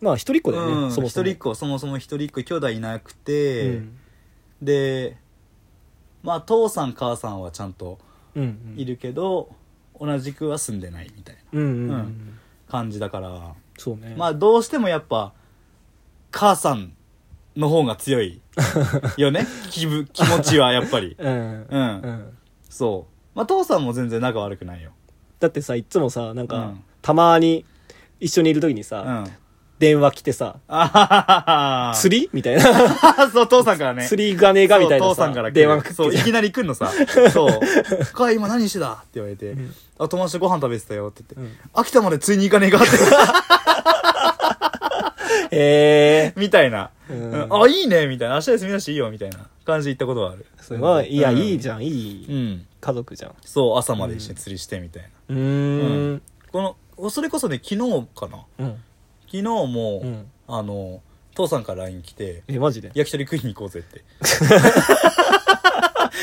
[0.02, 1.26] まあ一人っ子あ、だよね、うん、そもそも。
[1.28, 3.98] 一人っ子そもそも一人っ子兄弟いなくて、うん。
[4.62, 5.18] で
[6.24, 8.00] まあ父さん母さんはちゃんと
[8.36, 8.46] うんう
[8.78, 8.80] ん。
[8.80, 9.50] いるけど、
[10.00, 12.40] 同じくは住んでないみたいなうんうんうん、うん。
[12.68, 13.54] 感じだから。
[13.78, 14.16] そうね。
[14.18, 15.34] まあどうしてもやっぱ
[16.32, 16.94] 母さん
[17.56, 18.42] の方が強い
[19.18, 19.46] よね。
[19.70, 21.16] 気分気持ちはやっぱり。
[21.20, 22.38] うん、うん、うん、
[22.70, 23.38] そう。
[23.38, 24.92] まあ父さんも全然仲悪くないよ。
[25.40, 26.84] だってさいつもさなんか、うん。
[27.02, 27.66] たまに
[28.20, 29.32] 一緒にいる時にうさ、ん
[29.82, 30.58] 電話来てさ。
[30.68, 32.30] あははは釣り？
[32.34, 32.62] みたいな。
[33.34, 34.08] そう父さんからね。
[34.08, 35.94] 釣り金がみたいなさそう父さんから電話が来て。
[35.96, 36.92] そういきなり来んのさ。
[37.34, 37.60] そう
[38.14, 39.54] 「かい今何してた?」って言われて。
[39.54, 41.52] ん「あ友達とご飯食べてたよ」って言って。
[41.52, 42.88] うん「秋田までついに行かねえか」って。
[45.54, 47.32] へえみたいな「うん。
[47.32, 50.46] うんあいいね」みたいな「明日休みだしいいよ」みたいな感じで言ったことはある。
[50.62, 51.38] それはいや、うん。
[51.40, 52.26] いいじゃんいい。
[52.30, 52.68] うん。
[52.80, 53.32] 家族じゃん。
[53.44, 55.10] そう朝まで一緒に釣りしてみたいな。
[55.30, 56.22] うーん。
[56.52, 58.38] このそれこそね昨日かな。
[58.60, 58.76] うん
[59.32, 60.32] 昨日も、うん。
[60.48, 61.02] あの
[61.34, 62.92] 父さんから LINE 来てえマジで？
[62.94, 64.04] 焼き鳥食いに行こうぜって。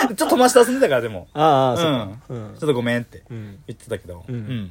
[0.08, 1.28] ちょっと友達と遊んでたからでも。
[1.32, 2.20] ああ、うん。
[2.28, 3.62] そうちょっとごめんってうん。
[3.66, 4.26] 言ってたけど。
[4.28, 4.70] うん。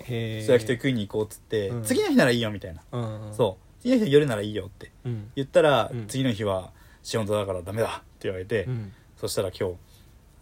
[0.00, 1.84] へえそう焼き鳥食いに行こうっつって、うん。
[1.84, 3.34] 次の日ならいいよみたいな、うん。
[3.34, 3.82] そう。
[3.82, 5.30] 次の日夜ならいいよってうん。
[5.36, 6.06] 言ったら、うん。
[6.08, 6.72] 次の日は
[7.04, 8.92] 仕事だからダメだって言われて、うん。
[9.16, 9.76] そしたら今日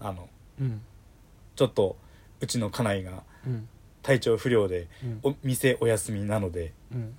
[0.00, 0.28] あの
[0.58, 0.80] うん。
[1.54, 1.96] ちょっと
[2.40, 3.68] うちの家内がうん
[4.08, 5.20] 体調不良で、うん。
[5.22, 7.14] お店お休みなのでうん。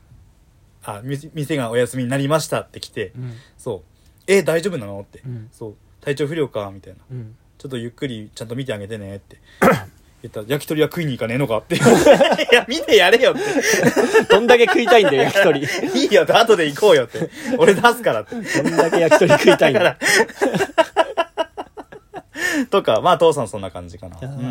[0.83, 3.33] あみ店がお休みになりましたって来て、うん。
[3.59, 4.21] そう。
[4.25, 5.49] え大丈夫なのって、うん。
[5.51, 5.75] そう。
[6.01, 6.99] 体調不良かみたいな。
[7.11, 7.35] うん。
[7.59, 9.37] ちょっとゆっくりちゃんと見てあげてねって。
[10.23, 11.75] 言ったら焼き鳥は食いに行かねえのかって。
[11.77, 11.79] い
[12.51, 13.35] や見てやれよっ
[14.27, 15.67] どんだけ食いたいんだよ焼き鳥。
[15.67, 17.29] ていいよ後で行こうよって。
[17.59, 18.33] 俺出すからって。
[18.33, 19.95] どんだけ焼き鳥食いたいんだよ
[22.70, 24.41] とかまあ父さんそんな感じかな、うん、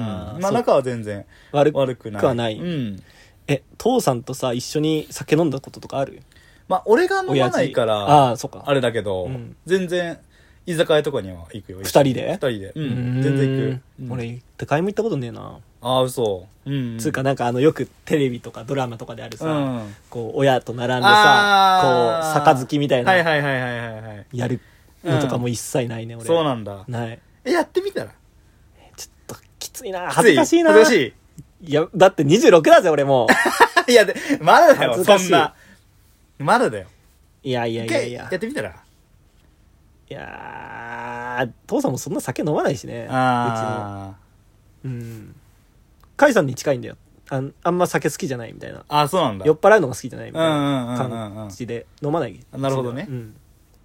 [0.41, 2.21] まあ仲は全然悪悪くない。
[2.21, 2.59] くはない。
[2.59, 3.03] うん。
[3.47, 6.23] え父さんとさ一緒に酒飲んだこととかある？
[6.69, 8.63] まあ俺が飲まないからああそうか。
[8.67, 9.57] あれだけど、うん。
[9.67, 10.19] 全然
[10.67, 12.31] 居酒屋とかには行くよ二人で？
[12.31, 12.73] 二人で。
[12.75, 13.23] ううん。
[13.23, 14.13] 全然行く、うん。
[14.13, 16.47] 俺一回も行ったことねえな、ああ嘘。
[16.67, 16.99] うん。
[16.99, 19.95] つうかなんかあのよくテレビとかドラマとかであるさ、うん。
[20.11, 24.27] こう親と並んでさこう杯みたいはいなはいはいはいはいはい。
[24.35, 24.61] やる
[25.05, 26.27] のとかも一切ないね、俺。
[26.27, 26.85] そうなんだ。
[26.87, 27.09] ない。
[27.13, 27.19] え
[27.53, 28.11] やってみたら？
[28.97, 30.11] ちょっときついな。
[30.11, 30.73] 恥ずかしいな。
[30.73, 31.15] 恥ずかし
[31.65, 31.73] い？
[31.73, 33.27] やだって26だぜ俺も。
[33.89, 35.25] い いやでまだだよ恥ずかしい。
[35.25, 35.55] そんな。
[36.39, 36.87] まだだよ。
[37.43, 38.29] いやいやいやいや。
[38.31, 38.71] やってみたら？
[40.11, 44.15] いやー父さんもそんな酒飲まないしねあ
[44.83, 45.35] 別にうん。
[46.17, 46.97] 甲斐さんに近いんだよ。
[47.31, 48.85] あんあんま酒好きじゃないみたいな。
[48.89, 49.45] あそうなんだ。
[49.45, 51.35] 酔っ払うのが好きじゃないみたいなん。
[51.35, 52.41] 感じで飲まない。
[52.53, 53.07] なるほどね。
[53.09, 53.37] うん。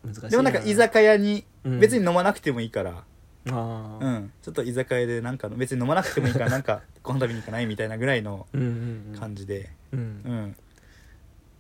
[0.06, 0.30] 難しいな。
[0.30, 1.80] でもなんか居酒屋にうん。
[1.82, 3.04] 別に飲まなくてもいいから
[3.52, 4.32] ああうん。
[4.42, 9.20] ちょっと居酒屋でなんか別に飲まなくてもいいからなんかご飯食べに行かないみたいなぐらいのうんうんうん。
[9.20, 9.70] 感じで。
[9.92, 10.00] うん。
[10.00, 10.56] うん。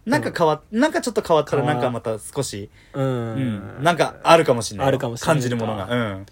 [0.06, 3.80] なんか変わっなんかちょっと変わったら変わなんかまた少しううん。
[3.80, 5.88] んなんかあるかもしれないあるかもしれない感じるものが。
[5.90, 6.26] うん。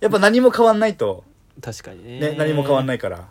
[0.00, 1.24] やっぱ何も変わんないと
[1.60, 2.18] 確かにね。
[2.20, 3.28] ね何も変わんいないから。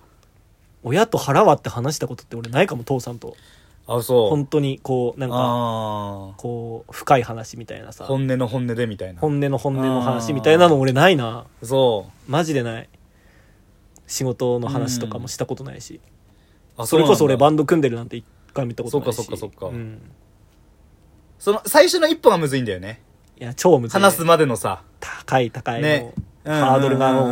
[0.83, 3.35] 親と腹割って話したことって俺ないかも父さんと
[3.87, 4.29] あそう。
[4.29, 8.05] 本当にこうなんかああこう深い話みたいなさ。
[8.05, 9.19] 本音の本音でみたいな。
[9.19, 11.45] 本音の本音の話みたいなの俺ないな。
[11.61, 12.89] そマジでない。
[14.07, 15.99] 仕事の話とかもしたことないし、
[16.77, 19.15] うあそれこそ俺バンンド組んでるなんて一回も言ったことないし。
[19.15, 19.75] そっかそっかそっか。
[19.75, 20.01] うん、
[21.39, 23.01] その最初の一歩がむずいんだよね。
[23.39, 24.83] いや超むずい、ね、話すまでのさ。
[24.99, 25.99] 高い高いね。
[25.99, 27.29] もうハードルがもう,、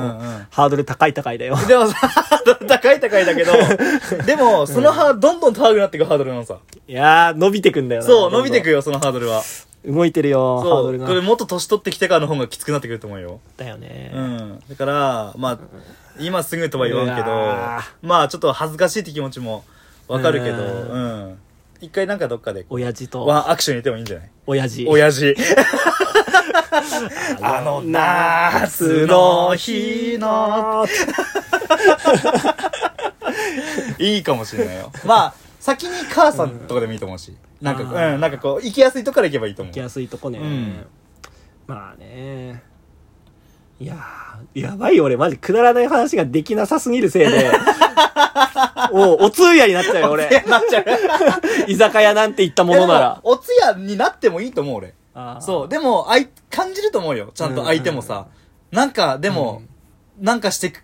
[0.49, 3.51] ハードル高い高いだよでもさ、ハードル高い高いだけど、
[4.25, 6.57] でも、そのハーどんどん高くなっていくハードルなのさ。
[6.87, 9.41] いやー伸びてくんだよなそう、伸びてくよ、そのハードルは。
[9.85, 13.39] 動いてるよハードルがこれもっと年取ってきてからの方がきつくなってくると思うよ。
[13.57, 14.63] だよね、うん。
[14.69, 15.57] だから、まあ、
[16.19, 17.27] 今すぐとは言わんけど
[18.07, 19.63] まあ、ちょっと恥ずかしいって気持ちも
[20.07, 21.37] わかるけど、ううん。
[21.81, 24.29] 一回なんかどっかで、親父とワンアクション入れてもいいんじゃない？
[24.45, 25.35] 親父親父。
[27.41, 30.85] あの夏の日の、
[33.99, 34.91] いいかもしれないよ。
[35.05, 37.35] まあ、先に母さんとかでもいいと思うし。
[37.61, 39.79] なんか、あーうん、なんかこう、行きやすいとこから行けばいいと思う行き。
[39.79, 40.85] やすいとこね、うん
[41.67, 42.61] まあね
[43.79, 47.49] いやーやばいよ俺マジくだらない話ができなさすぎるせいで
[48.91, 50.85] おお通夜になっちゃうよ俺なっちゃう。
[51.71, 54.93] 居酒屋なんて言ったものならお通夜になってもいいと思う、俺。
[55.41, 55.69] そう。
[55.69, 57.31] でも、あい、感じると思うよ。
[57.33, 58.27] ちゃんと相手もさ。
[58.71, 59.61] なんか、でも、
[60.19, 60.83] なんかしてく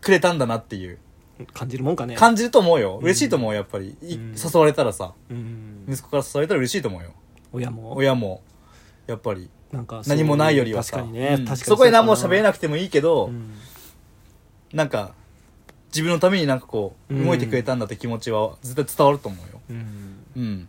[0.00, 0.98] くれたんだなっていう。
[1.54, 2.98] 感じるもんかね感じると思うよ。
[3.02, 3.96] 嬉しいと思う、やっぱり。
[4.02, 5.12] 誘われたらさ。
[5.30, 7.12] うん息子から誘われたら嬉しいと思うよ。
[7.52, 8.42] 親も親も。
[9.06, 9.48] やっぱり。
[9.72, 10.98] なんか何もないよりはさ。
[10.98, 13.54] 確かにね、うん確かにそこで何も喋れいなくてもいいけど、うん
[14.72, 15.14] なんか、
[15.88, 19.60] 自分のためになんかこう、うん動いてくれたんだって気持ちは絶対伝わると思うよ。
[19.70, 20.68] うんうん。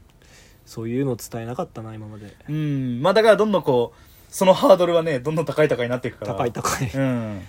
[0.72, 3.01] そういうの伝えなかったな今までうん。
[3.01, 6.34] まあだからどんどんこう、そのハードルはね、どんどん高い高いになっていくから。
[6.34, 7.41] 高い高い、うん。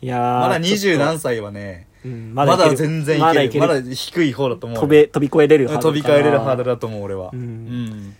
[0.00, 3.20] いやーまだ二十何歳はね、とうんまだ全然いける。
[3.20, 4.80] まだいけるまだ低い方だと思うよ。
[4.82, 7.30] 飛べ飛び越えれるハード飛びルかな越えれるハードルだと思う、俺は。
[7.32, 8.16] うんうん。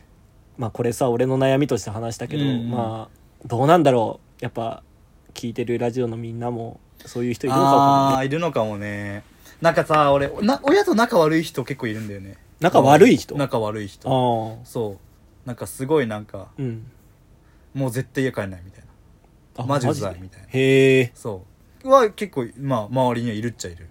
[0.58, 4.82] まあこれさ俺の悩みとして話したけど、うんうんまあどうなんだろうやっぱ
[5.32, 9.22] 聞いてるラジオのみんなもそういう人いるのかあもねあー、いるのかもね。
[9.60, 12.38] なんかさ、俺、な、親と仲悪い人結構いるんだよね。
[12.60, 13.36] 仲悪い人？
[13.36, 14.08] 仲悪い人。
[14.08, 14.98] ああそ
[15.44, 15.46] う。
[15.46, 16.86] なんかすごいなんか、うん
[17.72, 19.64] もう絶対家帰んないみたいな。
[19.64, 20.46] あマジうでざいみたいな。
[20.48, 21.42] へえそ
[21.84, 21.88] う。
[21.88, 23.88] は結構、まあ、周りにはいるっちゃいる。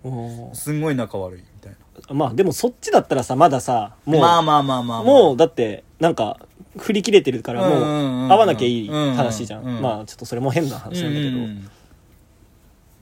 [0.53, 1.75] すんごい仲悪いみたい
[2.13, 4.13] まあでもそっちだったらさまださな。
[4.13, 6.39] もう、まあまあまあまあ、もうだってなんか
[6.77, 11.69] 振り切れてるからもううんうんうんうん会わなきゃいい話じゃん,、うんうんまあちょっとそれも変なうん話なんだけど、うん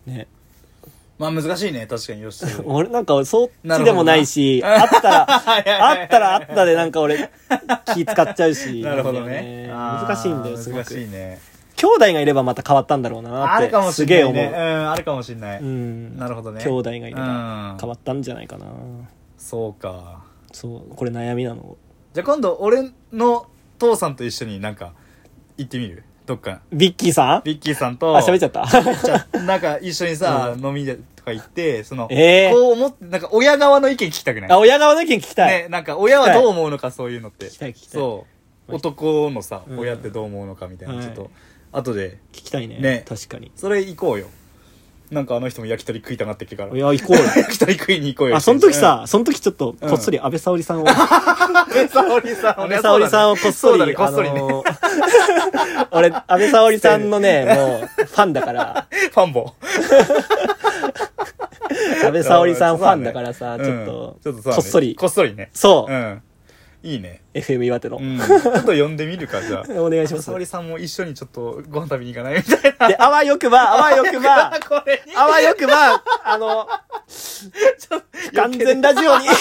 [0.05, 0.27] ね
[1.17, 2.45] まあ難しいね、確かによし。
[2.65, 5.25] 俺なんかそっちでもないしあったら
[5.89, 7.29] あったらあったでなんか俺
[7.93, 9.67] 気使っちゃうし なるほどね。
[9.69, 11.39] 難しいんだよすご難くしいね。
[11.75, 14.45] 兄弟がいればまた変わったんだろうなってあるかもしすげえ思う。
[14.45, 15.59] うん、あるかもしれない。
[15.59, 17.25] うんなるほどね兄弟がいればう
[17.75, 18.65] ん変わったんじゃないかな
[19.37, 20.21] そうか。
[20.51, 21.77] そうこれ悩みなの
[22.13, 23.45] じゃあ今度、俺の
[23.77, 24.93] 父さんと一緒になんか、
[25.57, 26.03] 行ってみる？
[26.27, 26.61] どっか。
[26.71, 27.43] ビッキーさん？
[27.45, 29.39] ビッキーさんと、あ喋っちゃった。
[29.39, 34.51] なんか一緒にさ、飲みでとか行って、その、ええこう思って、なんか親側の意見聞きたくない？
[34.51, 37.45] あ親側の意見聞きたい、ね、なんか親はどう思うのかそういうのって。
[37.45, 38.01] 聞きたい聞きたい。
[38.01, 38.25] そ
[38.69, 38.75] う。
[38.75, 39.79] 男のさ、うん。
[39.79, 41.03] 親ってどう思うのかみたいな、はい。
[41.05, 41.31] ちょっと、
[41.71, 42.79] 後で、聞きたいね。
[42.79, 43.05] ね。
[43.07, 43.53] 確かに。
[43.55, 44.27] それ行こうよ。
[45.11, 46.75] なんかあの人も焼き鳥食いたがってきてから。
[46.75, 48.35] いや行こうよ 焼き鳥食いに行こうよ。
[48.35, 54.39] あその時さ、その時ちょっとこっそり安倍沙織さんを、うん、安倍沙織さん、安倍沙織さんをこっそり、こっそりね。
[54.39, 59.53] あのー 俺、安倍沙織さんのね、もう、ファンだから、ファンボ。
[62.03, 65.49] 安倍沙織さんファンだからさ、ちょっと、こっそりこっそりね。
[65.53, 66.21] そうう、ん。
[66.83, 67.21] いいね。
[67.33, 67.97] FM 岩手の。
[67.97, 68.19] うん。
[68.21, 69.81] ちょっと呼んでみるか、じゃあ。
[69.81, 70.33] お願いします沙。
[70.33, 72.87] 織さんも一緒にちょっとご飯食べに行かないみたいな。
[72.87, 74.53] で、あわよくば、あわよくば。
[75.17, 76.67] あわよくば、あの、
[77.07, 79.27] 不完全ラジオに、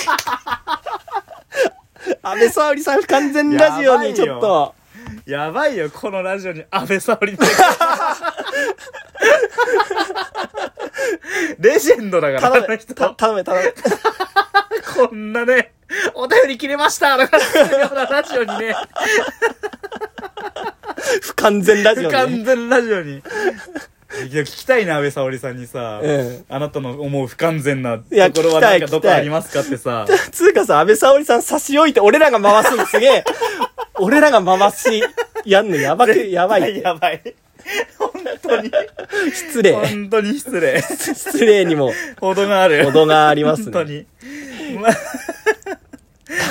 [2.22, 4.74] 安倍沙織さん不完全ラジオにちょっと、
[5.26, 7.36] やばいよ、このラジオに安倍沙織
[11.58, 13.74] レジェンドだから、頼め、頼め、頼め。
[14.96, 15.74] こんなね、
[16.14, 18.74] お便り切れましたとかするようなラジオにね、
[21.22, 22.18] 不完全ラジ不オにね。
[22.18, 23.22] 完全ラジオに。
[24.30, 28.04] いや聞きたいな、安倍沙織さんにさ、うんあなたの思う不完全なと
[28.42, 33.24] ころはないんかどこありますかってさ、 つうかさ、安倍沙織さん差し置いて、俺らが回すのすげえ、
[33.94, 35.04] 俺らが回し、
[35.44, 36.80] やんのやばく、やばい。
[36.80, 37.34] やばい。
[37.98, 38.10] 本
[38.42, 38.70] 当に、
[39.32, 39.72] 失礼。
[39.72, 40.82] 本当に失礼。
[40.82, 42.84] 失礼にも程がある。
[42.84, 43.64] 程がありますね。
[43.66, 44.06] 本当に。
[44.80, 44.88] ま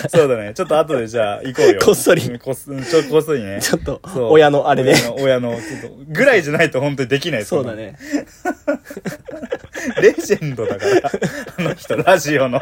[0.10, 0.54] そうだね。
[0.54, 1.80] ちょっと後でじゃあ行こうよ。
[1.84, 3.60] こっそりうんこっそちょ、こっそりね。
[3.62, 4.94] ちょっと親のあれで。
[5.20, 7.76] 親の、親のちょっとぐらいじゃないと本当にできないそうだ。
[7.76, 7.98] ね。
[10.02, 11.12] レジェンドだから、
[11.58, 12.62] あの人、ラジオの。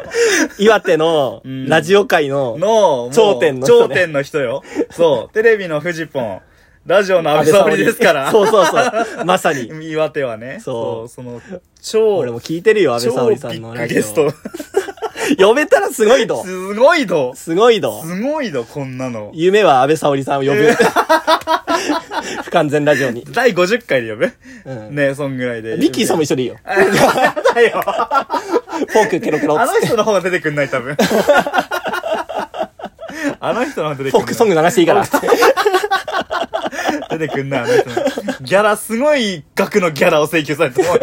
[0.58, 4.62] 岩手のうんラジオ界のの、頂点の人ね頂点の人よ。
[4.90, 5.34] そう。
[5.34, 6.40] テレビのフジポン、
[6.86, 8.30] ラジオの安倍沙織ですから。
[8.30, 8.72] そうそうそ
[9.22, 9.24] う。
[9.24, 9.70] まさに。
[9.90, 10.60] 岩手はね。
[10.62, 11.40] そうその、
[11.82, 14.02] 超、俺も聞いてるよ、安倍沙超織さんのラジオ。
[14.02, 14.32] グゲスト。
[15.42, 16.44] 呼べたらすごいど。
[16.44, 17.34] すごいど。
[17.34, 18.02] すごいど。
[18.02, 19.30] すごいど、こんなの。
[19.32, 20.70] 夢は安倍沙織さんを呼ぶ。
[22.44, 23.24] 不完全ラジオに。
[23.30, 24.32] 第50回で呼ぶ？
[24.66, 25.78] うんねそんぐらいで。
[25.78, 26.56] リッキーさんも一緒でいいよ。
[26.64, 26.84] あや
[27.54, 27.82] だよ。
[28.88, 29.72] フォークケロケロあの。
[29.80, 30.94] 人の方が出てくんない、多分。
[33.40, 34.10] あの人の方が出てくんない。
[34.10, 35.04] フォークソング流していいから。
[37.18, 37.96] 出てくんない、あの人の。
[38.42, 41.00] ギャラ、すごい額のギャラを請求されて思うよ。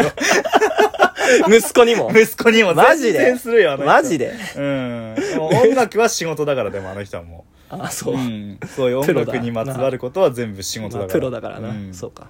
[1.47, 2.11] 息子にも。
[2.13, 3.19] 息子にもマジで？
[3.19, 3.85] 全然するよ、あの人。
[3.87, 4.33] マジで？
[4.57, 5.15] うん。
[5.15, 8.15] でも音楽は仕事だから、でもあの人はもあ、そう。
[8.15, 8.17] う。
[8.17, 8.59] うん。
[8.75, 11.01] そういう音楽にまつわることは全部仕事だから。
[11.01, 11.69] まあプロだからな。
[11.69, 12.27] うんそうか。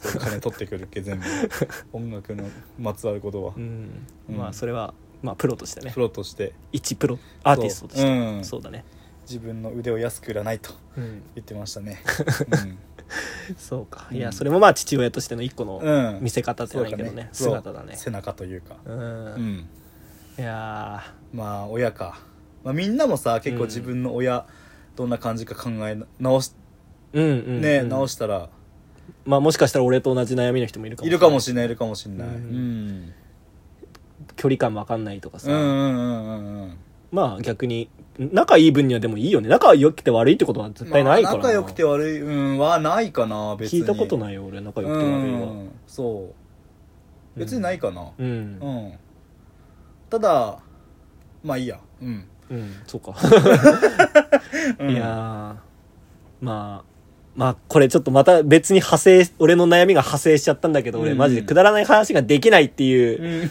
[0.00, 1.24] そう金取ってくるっけ、全部。
[1.92, 2.44] 音楽の
[2.78, 3.60] まつわることはう。
[3.60, 3.90] ん。
[4.28, 5.98] うんまあ、それは、まあ、プロとしてねプ。
[5.98, 8.06] ロとして、一プロアーティストとして。
[8.06, 8.84] うんそうだね。
[9.28, 11.22] 自分の腕を安く売らないとうん。
[11.34, 12.00] 言ってましたね。
[13.58, 14.06] そうか。
[14.10, 16.20] うんいや、それもまあ、父親としての一個の。
[16.20, 17.28] 見せ方じゃないけどね。
[17.32, 17.96] そう姿だね。
[17.96, 18.76] 背中というか。
[18.84, 18.90] う。
[18.90, 19.68] うんん。
[20.38, 21.02] いや
[21.32, 22.20] まあ、親か。
[22.64, 24.46] まあ、みんなもさ、結構自分の親、
[24.96, 27.60] どんな感じか考え直し、ーうんうん。
[27.60, 28.48] ね、うん直したら、
[29.24, 32.28] まあ、もしかしたら俺と同じ悩みの人もいるかもいるかもしれない、いるかもしれない。
[34.36, 35.50] 距離感わかんないとかさ。
[35.50, 36.78] うんうんうんうんうん。
[37.10, 37.88] まあ逆に
[38.18, 43.80] 仲いい分にはでもいいよね仲良くて悪いってことは絶対ないからな、まあ仲良くて悪い、うん、はないかな、別に。
[43.80, 45.70] 聞いたことないよ俺仲良くて悪いはうん。
[45.86, 46.30] そ
[47.36, 47.38] う。
[47.38, 48.10] 別にないかな。
[48.18, 48.92] うんうん。
[50.08, 50.58] ただ、
[51.44, 51.78] まあいいや。
[52.00, 52.24] うん。
[52.48, 53.12] うん、そうか、
[54.78, 55.56] うんいやー
[56.40, 56.95] まあ
[57.36, 61.18] まあこれちょっとまた別に派生俺の悩みが派生しちゃったんだけど、俺うん。
[61.18, 63.50] マジでくだらない話ができないっていううん。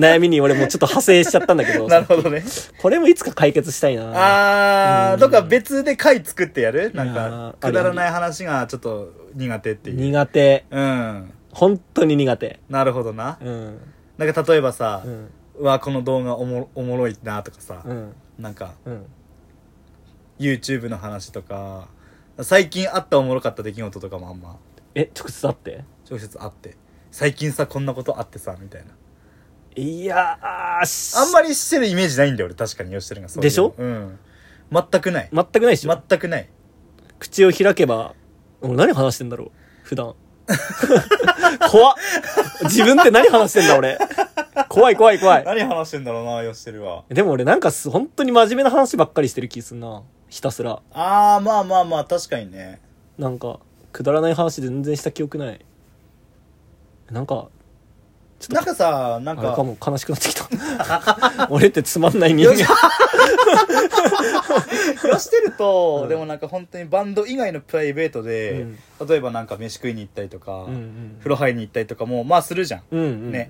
[0.00, 2.42] 悩みに俺もちょっと派生しちゃったんだけど なるほどね。
[2.80, 4.10] これもいつか解決したいな。
[4.14, 5.20] あー、うん。
[5.20, 6.92] どっか別で回作ってやる？
[6.94, 9.96] なんか、くだらない話がちょっと苦手っていう。
[9.96, 10.64] 苦手。
[10.70, 11.30] うん。
[11.52, 12.58] 本当に苦手。
[12.70, 13.38] なるほどな。
[13.44, 13.78] うん。
[14.16, 15.30] なんか例えばさう、ん。
[15.60, 18.12] うわ、この動画おもおもろいなとかさ、うん。
[18.38, 19.06] なんか、うん。
[20.40, 21.86] YouTube の話とか、
[22.42, 24.56] 最近あったおもろかった出来事とかもあんま、
[24.94, 25.84] え直接会って？
[26.10, 26.76] 直接あって、
[27.10, 28.88] 最近さ、こんなことあってさ、みたいな。
[29.76, 31.16] いやーし。
[31.16, 33.28] あんまりしてるイメージないんだよ、俺、確かに、吉てるが。
[33.28, 33.42] そういうの。
[33.42, 33.74] でしょ？
[33.76, 34.18] うん。
[34.72, 35.30] 全くない。
[35.32, 36.48] 全くないでしょ、全くない。
[37.18, 38.14] 口を開けば
[38.60, 39.50] 俺何話してんだろう？
[39.82, 40.14] 普段。
[41.70, 41.94] 怖っ。
[42.64, 43.98] 自分って何話してんだ俺？
[44.68, 45.44] 怖い怖い怖い。
[45.44, 47.04] 何話してんだろうな、吉てるは。
[47.08, 50.02] でも俺なんかす本当に真面目な話ばっかりしてる気すんな
[50.34, 50.82] ひたすら。
[50.92, 52.80] あー、まあまあまあ、確かにね。
[53.18, 53.60] なんか
[53.92, 55.64] くだらない話全然した記憶ない。
[57.08, 57.46] なんか
[58.40, 60.48] ちょっとなんかさ、なんか、あれかも悲しくなってきた。
[61.50, 62.56] 俺ってつまんない人間。
[62.56, 62.66] 吉
[65.30, 66.08] てると、うん。
[66.08, 68.66] でもなんか本当にバンド以外のプライベートで、
[69.08, 71.16] 例えばなんか飯食いに行ったりとか、うんうん。
[71.20, 72.82] 風呂入りに行ったりとかも、まあするじゃん。
[72.90, 73.48] うんうんうん、ね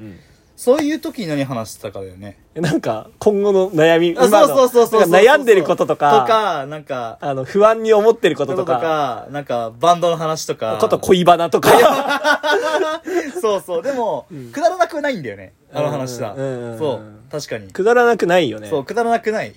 [0.56, 2.38] そういう時に何話してたかだよね。
[2.54, 10.78] なんか今後の悩みあ今のそうそうそうそうなんか悩んでることとかとか、なんか、あの不安に思ってるここととととかか、なんかバンドの話とか。
[10.80, 11.70] こと恋バナとか
[13.40, 13.82] そうそう。
[13.82, 15.54] でも、うんくだらなくないんだよね。
[15.72, 16.34] あの話は。
[16.34, 17.00] うんうんうんうんそう。
[17.32, 17.72] 確かに。
[17.72, 19.52] くだらなくないよねそう、くだらなくないっ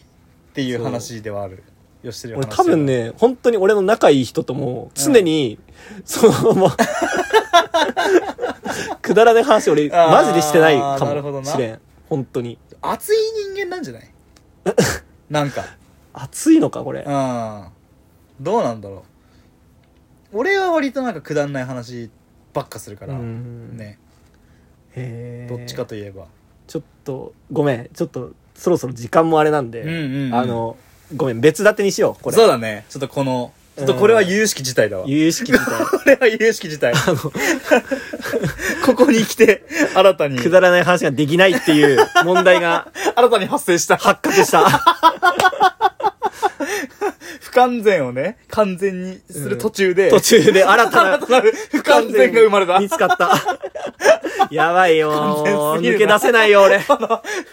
[0.53, 1.63] ていう話ではある。
[2.01, 2.87] よしてる俺多分。
[2.87, 5.59] ね本当に俺の仲いい人とも常に、
[6.05, 6.77] そのまま
[9.01, 11.49] くだらない話俺あーマジでしてないかなるほどな。
[11.49, 11.79] もしれん。
[12.09, 12.57] 本当に。
[12.81, 13.17] 熱い
[13.55, 14.09] 人間なんじゃない？
[15.29, 15.63] なんか。
[16.13, 17.01] 熱いのかこれ。
[17.01, 17.67] うん。
[18.39, 19.03] どうなんだろ
[20.33, 20.39] う。
[20.39, 22.09] 俺は割となんかくだんない話
[22.53, 23.13] ばっかするから。
[23.13, 23.77] うん。
[23.77, 23.97] ね。
[24.95, 26.25] へえどっちかといえば。
[26.67, 27.89] ちょっとごめん。
[27.93, 30.35] ちょっとそろそろ時間もあれなんで、うんうんうん。
[30.35, 30.77] あの
[31.15, 32.35] ごめん別立てにしようこれ。
[32.35, 32.85] そうだね。
[32.89, 35.03] ちょっとこのちょっとこれは有識事態だわ。
[35.05, 35.85] 有識自体。
[35.85, 36.93] これは有識事態
[38.83, 39.63] ここに来て
[39.93, 40.39] 新たに。
[40.39, 43.97] くだらない話ができないっていう問題が 新たに発生した。
[43.97, 44.67] 発覚した。
[47.39, 52.79] 不完全をね完全にする途中で、途中で新たな不完全が生まれた。
[52.79, 53.59] 見つかった。
[54.49, 56.79] やばいよ抜け出せないよ俺。
[56.79, 56.97] 負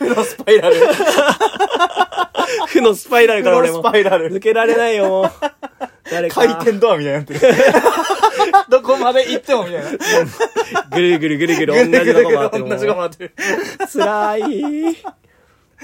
[0.07, 0.77] のスパイラル。
[2.67, 3.81] 負のスパイラル負のから俺も。
[3.81, 4.33] スパイラル。
[4.33, 5.31] 抜けられないよ
[6.11, 6.35] 誰か。
[6.35, 7.41] 回転ドアみたいになってる。
[8.69, 9.91] どこまで行ってもみたいな。
[10.91, 12.69] ぐるぐるぐるぐる 同じとこ回ってる。
[12.69, 13.33] 同じとこ回ってる。
[13.93, 14.95] 辛い。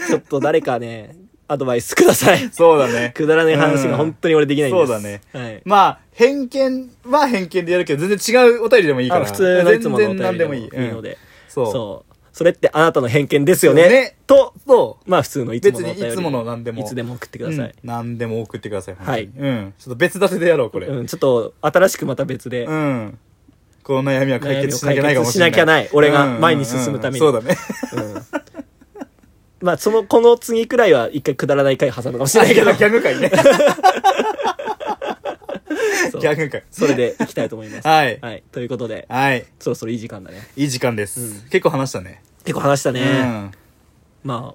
[0.08, 1.14] ちょっと誰かね
[1.48, 2.48] アドバイスください。
[2.52, 3.12] そうだね。
[3.14, 5.20] くだらない話が本当に俺できないんです、そうだね。
[5.32, 5.62] はい。
[5.64, 9.22] まあ偏見は偏見でやるけど全然違うお便りでもいいから。
[9.22, 11.18] あ普通のいつものお全然何でもいい、便りでもいいので、
[11.48, 12.09] そう
[12.40, 13.86] それってあなたの偏見ですよね。
[13.90, 14.16] ね。
[14.26, 15.10] とそう。
[15.10, 16.02] まあ普通のいつも別のお便り。
[16.04, 16.80] にいつもの何でも。
[16.80, 17.72] いつでも送ってください、うん。
[17.82, 19.24] 何でも送ってくださいはい。
[19.24, 19.74] うん。
[19.78, 20.86] ちょっと別立てでやろうこれ。
[20.86, 23.18] うん、ちょっと新しくまた別で、うん
[23.82, 25.50] この悩みは解決しなきゃないかもしれない。
[25.50, 25.90] しなきゃない。
[25.92, 26.40] 俺がうん。
[26.40, 27.26] 前に進むために。
[27.26, 27.32] うん。
[27.32, 27.58] そうだね。
[27.92, 28.22] うん。
[29.60, 32.72] まあそのこの次くらいは一回くだらない回挟むかもしれないけど。
[32.72, 33.30] ギャグ会ね。
[36.18, 37.86] ギャグ会 それでいきたいと思います。
[37.88, 38.18] はい。
[38.20, 38.42] はい。
[38.52, 39.06] ということで。
[39.08, 39.44] はい。
[39.58, 40.48] そろそろいい時間だね。
[40.56, 41.40] いい時間です、うん。
[41.50, 43.50] 結構話したね結構話したね、うん。
[44.24, 44.54] ま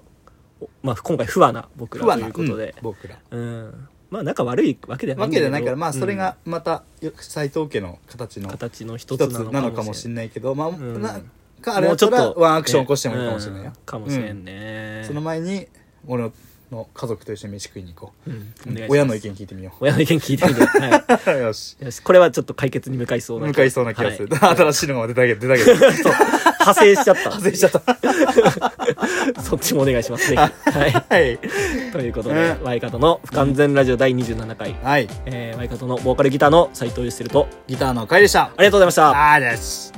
[0.60, 2.74] おまあ今回不和な僕らということで。
[2.76, 3.18] うん僕ら。
[3.30, 6.84] うん、まあ仲悪いわけではないわけじゃないからまあそれうんがまた
[7.20, 11.02] 斎藤家の形の形の一一つつなのかもしれないけどまあん。
[11.02, 11.20] な
[11.60, 13.72] かあれもうちょっだったらとワンアクション起こしてもいいかもしれないよ。
[13.76, 13.84] うん。
[13.84, 15.68] かもしれんね、その前に
[16.06, 16.32] 俺の
[16.70, 18.30] 家族と一緒に飯食いに行こう。
[18.30, 18.52] うん。
[18.88, 21.76] 親の意見聞いてみよ親の意見聞いてみて、はうよし。
[21.80, 22.00] い、よし。
[22.00, 24.56] これはちょっと解決に向かいそうな向かいそうな気がする、はい。
[24.56, 25.92] 新しいのが出たけど出たけど。
[26.02, 26.12] そう。
[26.12, 27.20] 派生しちゃった。
[27.30, 29.42] 派生しちゃった。
[29.42, 30.92] そっちもお願いしますぜひはい。
[30.92, 31.38] はい。
[31.92, 35.08] ということで、うんワイカトの不完全ラジオ第27回、はい。
[35.26, 37.48] えーワイカトのボーカルギターの斉藤義輝と。
[37.68, 38.44] ギターの会でした。
[38.44, 39.34] ありがとうございました。
[39.34, 39.92] あーです。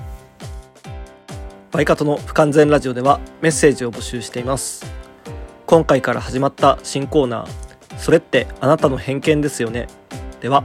[1.72, 4.97] ワイカトの不完全ラジオではメッセージを募集しています
[5.68, 7.98] 今回から始まった新コーナー。
[7.98, 9.86] それってあなたの偏見ですよね。
[10.40, 10.64] では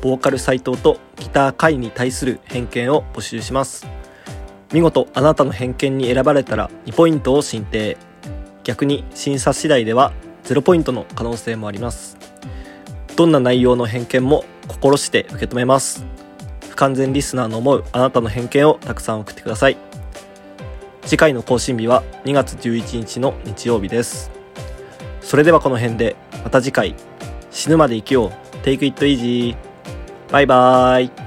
[0.00, 3.84] ボーカル斉藤とギター会に対する偏見を募集します。
[4.72, 7.96] 見事あなたの偏見に選ばれたら2ポイントを申請。
[8.62, 10.12] 逆に審査次第では
[10.44, 12.16] 0ポイントの可能性もあります。
[13.16, 16.06] どんな内容の偏見も心して受け止めます。
[16.70, 19.76] 不完全リスナーの思うあなたの偏見をたくさん送ってください。
[21.02, 24.43] 次回の更新日は2月11日の日曜日です。
[25.24, 26.94] それではこの辺でまた次回。
[27.50, 28.56] 死ぬまで生きよう。
[28.58, 29.56] Take it easy
[30.30, 31.23] バイバイ。